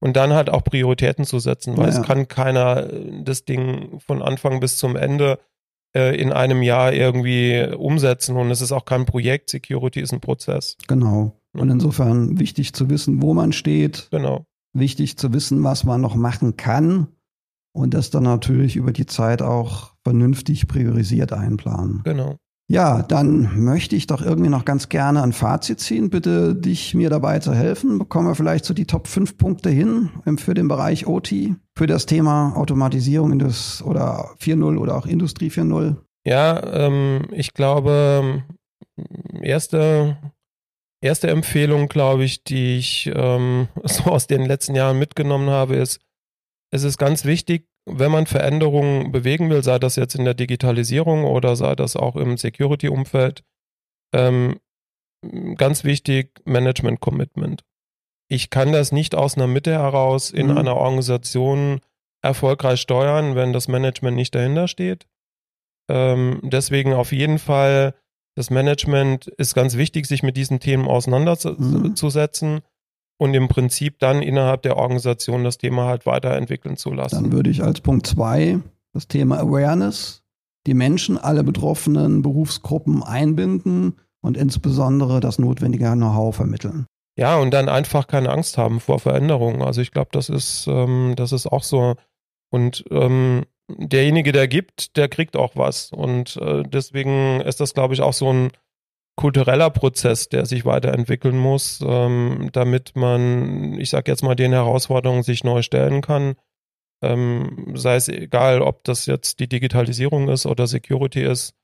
und 0.00 0.16
dann 0.16 0.32
halt 0.32 0.48
auch 0.48 0.64
Prioritäten 0.64 1.26
zu 1.26 1.38
setzen, 1.38 1.76
weil 1.76 1.90
Ja. 1.90 2.00
es 2.00 2.02
kann 2.02 2.28
keiner 2.28 2.90
äh, 2.90 3.22
das 3.24 3.44
Ding 3.44 4.00
von 4.00 4.22
Anfang 4.22 4.58
bis 4.58 4.78
zum 4.78 4.96
Ende 4.96 5.38
äh, 5.94 6.18
in 6.18 6.32
einem 6.32 6.62
Jahr 6.62 6.94
irgendwie 6.94 7.62
umsetzen 7.76 8.36
und 8.36 8.50
es 8.50 8.62
ist 8.62 8.72
auch 8.72 8.86
kein 8.86 9.04
Projekt, 9.04 9.50
Security 9.50 10.00
ist 10.00 10.12
ein 10.12 10.22
Prozess. 10.22 10.78
Genau. 10.88 11.32
Und 11.60 11.70
insofern 11.70 12.38
wichtig 12.38 12.72
zu 12.74 12.90
wissen, 12.90 13.22
wo 13.22 13.34
man 13.34 13.52
steht, 13.52 14.08
Genau. 14.10 14.44
wichtig 14.72 15.16
zu 15.16 15.32
wissen, 15.32 15.62
was 15.64 15.84
man 15.84 16.00
noch 16.00 16.14
machen 16.16 16.56
kann 16.56 17.08
und 17.72 17.94
das 17.94 18.10
dann 18.10 18.24
natürlich 18.24 18.76
über 18.76 18.92
die 18.92 19.06
Zeit 19.06 19.42
auch 19.42 19.92
vernünftig 20.04 20.66
priorisiert 20.68 21.32
einplanen. 21.32 22.02
Genau. 22.04 22.36
Ja, 22.68 23.02
dann 23.02 23.62
möchte 23.62 23.94
ich 23.94 24.08
doch 24.08 24.22
irgendwie 24.22 24.50
noch 24.50 24.64
ganz 24.64 24.88
gerne 24.88 25.22
ein 25.22 25.32
Fazit 25.32 25.78
ziehen. 25.78 26.10
Bitte 26.10 26.52
dich 26.56 26.94
mir 26.94 27.10
dabei 27.10 27.38
zu 27.38 27.54
helfen. 27.54 27.96
Bekommen 27.98 28.26
wir 28.26 28.34
vielleicht 28.34 28.64
so 28.64 28.74
die 28.74 28.86
Top 28.86 29.06
5 29.06 29.38
Punkte 29.38 29.70
hin 29.70 30.10
ähm, 30.26 30.36
für 30.36 30.52
den 30.52 30.66
Bereich 30.66 31.06
OT, 31.06 31.32
für 31.76 31.86
das 31.86 32.06
Thema 32.06 32.56
Automatisierung 32.56 33.30
in 33.30 33.38
das, 33.38 33.82
oder 33.84 34.30
4.0 34.40 34.78
oder 34.78 34.96
auch 34.96 35.06
Industrie 35.06 35.48
4.0. 35.48 35.94
Ja, 36.26 36.60
ähm, 36.72 37.26
ich 37.30 37.54
glaube, 37.54 38.42
erste, 39.42 40.16
erste 41.00 41.28
Empfehlung, 41.28 41.88
glaube 41.88 42.24
ich, 42.24 42.44
die 42.44 42.78
ich 42.78 43.10
ähm, 43.14 43.68
so 43.84 44.04
aus 44.04 44.26
den 44.26 44.44
letzten 44.44 44.74
Jahren 44.74 44.98
mitgenommen 44.98 45.50
habe, 45.50 45.76
ist, 45.76 46.00
es 46.70 46.82
ist 46.82 46.98
ganz 46.98 47.24
wichtig, 47.24 47.68
wenn 47.88 48.10
man 48.10 48.26
Veränderungen 48.26 49.12
bewegen 49.12 49.48
will, 49.48 49.62
sei 49.62 49.78
das 49.78 49.96
jetzt 49.96 50.16
in 50.16 50.24
der 50.24 50.34
Digitalisierung 50.34 51.24
oder 51.24 51.54
sei 51.54 51.76
das 51.76 51.94
auch 51.94 52.16
im 52.16 52.36
Security-Umfeld, 52.36 53.44
ähm, 54.12 54.58
ganz 55.56 55.84
wichtig, 55.84 56.40
Management-Commitment. 56.44 57.62
Ich 58.28 58.50
kann 58.50 58.72
das 58.72 58.90
nicht 58.90 59.14
aus 59.14 59.36
einer 59.36 59.46
Mitte 59.46 59.72
heraus 59.72 60.30
in 60.30 60.48
mhm. 60.48 60.58
einer 60.58 60.76
Organisation 60.76 61.80
erfolgreich 62.22 62.80
steuern, 62.80 63.36
wenn 63.36 63.52
das 63.52 63.68
Management 63.68 64.16
nicht 64.16 64.34
dahinter 64.34 64.66
steht. 64.66 65.06
Ähm, 65.88 66.40
deswegen 66.42 66.92
auf 66.92 67.12
jeden 67.12 67.38
Fall, 67.38 67.94
das 68.36 68.50
Management 68.50 69.26
ist 69.26 69.54
ganz 69.54 69.76
wichtig, 69.76 70.06
sich 70.06 70.22
mit 70.22 70.36
diesen 70.36 70.60
Themen 70.60 70.86
auseinanderzusetzen 70.86 72.52
mhm. 72.52 72.60
und 73.18 73.34
im 73.34 73.48
Prinzip 73.48 73.98
dann 73.98 74.22
innerhalb 74.22 74.62
der 74.62 74.76
Organisation 74.76 75.42
das 75.42 75.58
Thema 75.58 75.86
halt 75.86 76.06
weiterentwickeln 76.06 76.76
zu 76.76 76.92
lassen. 76.92 77.22
Dann 77.22 77.32
würde 77.32 77.50
ich 77.50 77.62
als 77.62 77.80
Punkt 77.80 78.06
zwei 78.06 78.60
das 78.92 79.08
Thema 79.08 79.38
Awareness, 79.38 80.22
die 80.66 80.74
Menschen, 80.74 81.18
alle 81.18 81.44
betroffenen 81.44 82.22
Berufsgruppen 82.22 83.02
einbinden 83.02 83.96
und 84.20 84.36
insbesondere 84.36 85.20
das 85.20 85.38
notwendige 85.38 85.90
Know-how 85.92 86.34
vermitteln. 86.34 86.86
Ja, 87.18 87.38
und 87.38 87.52
dann 87.54 87.70
einfach 87.70 88.06
keine 88.06 88.30
Angst 88.30 88.58
haben 88.58 88.80
vor 88.80 88.98
Veränderungen. 88.98 89.62
Also 89.62 89.80
ich 89.80 89.92
glaube, 89.92 90.10
das 90.12 90.28
ist, 90.28 90.66
ähm, 90.66 91.14
das 91.16 91.32
ist 91.32 91.46
auch 91.46 91.62
so. 91.62 91.94
Und 92.50 92.84
ähm, 92.90 93.44
derjenige, 93.68 94.32
der 94.32 94.48
gibt, 94.48 94.96
der 94.96 95.08
kriegt 95.08 95.36
auch 95.36 95.56
was. 95.56 95.92
Und 95.92 96.36
äh, 96.36 96.62
deswegen 96.64 97.40
ist 97.40 97.60
das, 97.60 97.74
glaube 97.74 97.94
ich, 97.94 98.00
auch 98.00 98.12
so 98.12 98.32
ein 98.32 98.50
kultureller 99.16 99.70
Prozess, 99.70 100.28
der 100.28 100.44
sich 100.44 100.64
weiterentwickeln 100.64 101.38
muss, 101.38 101.82
ähm, 101.84 102.50
damit 102.52 102.96
man, 102.96 103.78
ich 103.78 103.90
sage 103.90 104.10
jetzt 104.10 104.22
mal, 104.22 104.36
den 104.36 104.52
Herausforderungen 104.52 105.22
sich 105.22 105.42
neu 105.42 105.62
stellen 105.62 106.02
kann. 106.02 106.36
Ähm, 107.02 107.72
sei 107.74 107.96
es 107.96 108.08
egal, 108.08 108.62
ob 108.62 108.84
das 108.84 109.06
jetzt 109.06 109.40
die 109.40 109.48
Digitalisierung 109.48 110.28
ist 110.28 110.46
oder 110.46 110.66
Security 110.66 111.22
ist. 111.22 111.54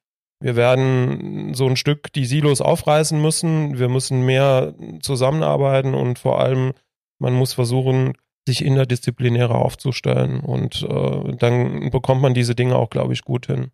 Wir 0.40 0.56
werden 0.56 1.54
so 1.54 1.66
ein 1.66 1.76
Stück 1.76 2.12
die 2.12 2.24
Silos 2.24 2.60
aufreißen 2.60 3.20
müssen. 3.20 3.78
Wir 3.78 3.88
müssen 3.88 4.22
mehr 4.22 4.74
zusammenarbeiten 5.00 5.94
und 5.94 6.18
vor 6.18 6.40
allem, 6.40 6.72
man 7.18 7.34
muss 7.34 7.52
versuchen, 7.52 8.14
sich 8.46 8.64
interdisziplinärer 8.64 9.54
aufzustellen. 9.54 10.40
Und 10.40 10.82
äh, 10.88 11.36
dann 11.36 11.90
bekommt 11.90 12.22
man 12.22 12.34
diese 12.34 12.54
Dinge 12.54 12.76
auch, 12.76 12.90
glaube 12.90 13.12
ich, 13.12 13.22
gut 13.22 13.46
hin. 13.46 13.70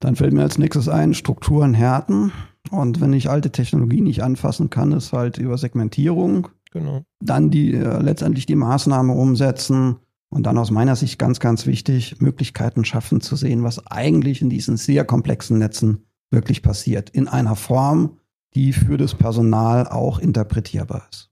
Dann 0.00 0.16
fällt 0.16 0.32
mir 0.32 0.42
als 0.42 0.58
nächstes 0.58 0.88
ein, 0.88 1.14
Strukturen 1.14 1.74
härten. 1.74 2.32
Und 2.70 3.00
wenn 3.00 3.12
ich 3.12 3.30
alte 3.30 3.50
Technologie 3.50 4.00
nicht 4.00 4.22
anfassen 4.22 4.68
kann, 4.70 4.92
ist 4.92 5.12
halt 5.12 5.38
über 5.38 5.58
Segmentierung. 5.58 6.48
Genau. 6.72 7.04
Dann 7.20 7.50
die 7.50 7.74
äh, 7.74 8.02
letztendlich 8.02 8.46
die 8.46 8.56
Maßnahme 8.56 9.12
umsetzen 9.12 9.96
und 10.30 10.44
dann 10.44 10.58
aus 10.58 10.70
meiner 10.70 10.96
Sicht 10.96 11.18
ganz, 11.18 11.40
ganz 11.40 11.66
wichtig, 11.66 12.20
Möglichkeiten 12.20 12.84
schaffen 12.84 13.20
zu 13.20 13.36
sehen, 13.36 13.62
was 13.62 13.86
eigentlich 13.86 14.40
in 14.40 14.48
diesen 14.48 14.76
sehr 14.76 15.04
komplexen 15.04 15.58
Netzen 15.58 16.06
wirklich 16.30 16.62
passiert. 16.62 17.10
In 17.10 17.28
einer 17.28 17.56
Form, 17.56 18.18
die 18.54 18.72
für 18.72 18.96
das 18.96 19.14
Personal 19.14 19.86
auch 19.86 20.18
interpretierbar 20.18 21.06
ist. 21.10 21.30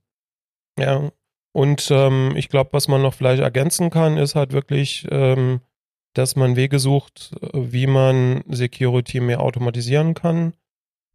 Ja, 0.79 1.11
und 1.53 1.91
ähm, 1.91 2.35
ich 2.37 2.49
glaube, 2.49 2.73
was 2.73 2.89
man 2.89 3.03
noch 3.03 3.15
vielleicht 3.15 3.43
ergänzen 3.43 3.91
kann, 3.91 4.17
ist 4.17 4.35
halt 4.35 4.53
wirklich, 4.53 5.07
ähm, 5.11 5.61
dass 6.15 6.37
man 6.37 6.57
Wege 6.57 6.79
sucht, 6.79 7.33
wie 7.53 7.87
man 7.87 8.43
Security 8.49 9.21
mehr 9.21 9.41
automatisieren 9.41 10.15
kann. 10.15 10.55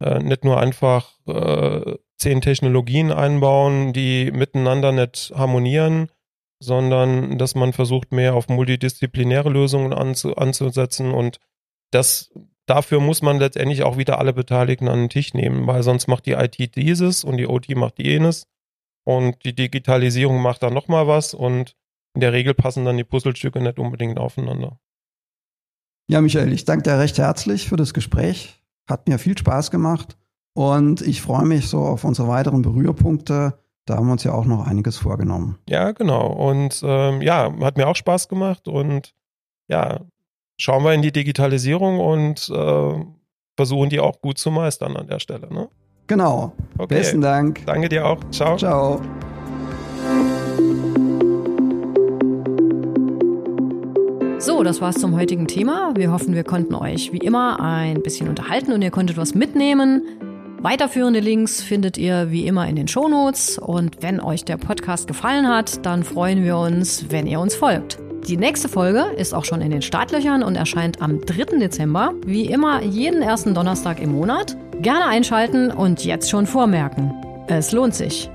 Äh, 0.02 0.18
nicht 0.20 0.44
nur 0.44 0.60
einfach 0.60 1.12
äh, 1.26 1.96
zehn 2.18 2.40
Technologien 2.40 3.12
einbauen, 3.12 3.92
die 3.92 4.30
miteinander 4.30 4.92
nicht 4.92 5.32
harmonieren, 5.34 6.10
sondern 6.58 7.38
dass 7.38 7.54
man 7.54 7.72
versucht, 7.72 8.12
mehr 8.12 8.34
auf 8.34 8.48
multidisziplinäre 8.48 9.50
Lösungen 9.50 9.92
anzu, 9.92 10.36
anzusetzen 10.36 11.12
und 11.12 11.38
das 11.90 12.32
dafür 12.66 13.00
muss 13.00 13.22
man 13.22 13.38
letztendlich 13.38 13.84
auch 13.84 13.96
wieder 13.96 14.18
alle 14.18 14.32
Beteiligten 14.32 14.88
an 14.88 15.00
den 15.00 15.08
Tisch 15.08 15.34
nehmen, 15.34 15.66
weil 15.66 15.82
sonst 15.82 16.08
macht 16.08 16.26
die 16.26 16.32
IT 16.32 16.74
dieses 16.76 17.22
und 17.24 17.36
die 17.36 17.46
OT 17.46 17.74
macht 17.76 17.98
jenes 17.98 18.48
und 19.06 19.44
die 19.44 19.54
Digitalisierung 19.54 20.42
macht 20.42 20.62
dann 20.62 20.74
nochmal 20.74 21.06
was 21.06 21.32
und 21.32 21.74
in 22.14 22.20
der 22.20 22.32
Regel 22.32 22.54
passen 22.54 22.84
dann 22.84 22.96
die 22.96 23.04
Puzzlestücke 23.04 23.60
nicht 23.60 23.78
unbedingt 23.78 24.18
aufeinander. 24.18 24.78
Ja, 26.08 26.20
Michael, 26.20 26.52
ich 26.52 26.64
danke 26.64 26.84
dir 26.84 26.98
recht 26.98 27.18
herzlich 27.18 27.68
für 27.68 27.76
das 27.76 27.94
Gespräch. 27.94 28.62
Hat 28.88 29.08
mir 29.08 29.18
viel 29.18 29.36
Spaß 29.36 29.70
gemacht 29.70 30.18
und 30.54 31.00
ich 31.00 31.22
freue 31.22 31.46
mich 31.46 31.68
so 31.68 31.80
auf 31.80 32.04
unsere 32.04 32.28
weiteren 32.28 32.62
Berührpunkte 32.62 33.58
da 33.86 33.96
haben 33.96 34.06
wir 34.06 34.12
uns 34.12 34.24
ja 34.24 34.32
auch 34.32 34.44
noch 34.44 34.66
einiges 34.66 34.96
vorgenommen. 34.96 35.58
Ja, 35.68 35.92
genau. 35.92 36.26
Und 36.26 36.82
ähm, 36.84 37.22
ja, 37.22 37.54
hat 37.60 37.76
mir 37.76 37.86
auch 37.86 37.94
Spaß 37.94 38.28
gemacht. 38.28 38.66
Und 38.66 39.14
ja, 39.68 40.00
schauen 40.58 40.82
wir 40.82 40.92
in 40.92 41.02
die 41.02 41.12
Digitalisierung 41.12 42.00
und 42.00 42.50
äh, 42.50 43.04
versuchen 43.56 43.88
die 43.88 44.00
auch 44.00 44.20
gut 44.20 44.38
zu 44.38 44.50
meistern 44.50 44.96
an 44.96 45.06
der 45.06 45.20
Stelle. 45.20 45.52
Ne? 45.52 45.68
Genau. 46.06 46.52
Okay. 46.78 46.94
Besten 46.94 47.20
Dank. 47.20 47.64
Danke 47.66 47.88
dir 47.88 48.06
auch. 48.06 48.18
Ciao. 48.30 48.56
Ciao. 48.56 49.00
So, 54.38 54.62
das 54.62 54.80
war's 54.80 54.96
zum 54.96 55.16
heutigen 55.16 55.48
Thema. 55.48 55.92
Wir 55.96 56.12
hoffen, 56.12 56.34
wir 56.34 56.44
konnten 56.44 56.74
euch 56.74 57.12
wie 57.12 57.18
immer 57.18 57.58
ein 57.60 58.02
bisschen 58.02 58.28
unterhalten 58.28 58.72
und 58.72 58.82
ihr 58.82 58.92
konntet 58.92 59.16
was 59.16 59.34
mitnehmen. 59.34 60.02
Weiterführende 60.60 61.20
Links 61.20 61.62
findet 61.62 61.98
ihr 61.98 62.30
wie 62.30 62.46
immer 62.46 62.68
in 62.68 62.76
den 62.76 62.86
Shownotes 62.86 63.58
und 63.58 64.02
wenn 64.02 64.20
euch 64.20 64.44
der 64.44 64.56
Podcast 64.56 65.08
gefallen 65.08 65.48
hat, 65.48 65.84
dann 65.84 66.04
freuen 66.04 66.44
wir 66.44 66.58
uns, 66.58 67.06
wenn 67.10 67.26
ihr 67.26 67.40
uns 67.40 67.54
folgt. 67.54 67.98
Die 68.26 68.36
nächste 68.36 68.68
Folge 68.68 69.04
ist 69.16 69.32
auch 69.32 69.44
schon 69.44 69.60
in 69.60 69.70
den 69.70 69.82
Startlöchern 69.82 70.42
und 70.42 70.56
erscheint 70.56 71.00
am 71.00 71.20
3. 71.20 71.58
Dezember, 71.60 72.12
wie 72.26 72.46
immer 72.46 72.82
jeden 72.82 73.22
ersten 73.22 73.54
Donnerstag 73.54 74.00
im 74.00 74.10
Monat. 74.10 74.56
Gerne 74.82 75.06
einschalten 75.06 75.70
und 75.70 76.04
jetzt 76.04 76.28
schon 76.28 76.46
vormerken. 76.46 77.14
Es 77.46 77.70
lohnt 77.70 77.94
sich. 77.94 78.28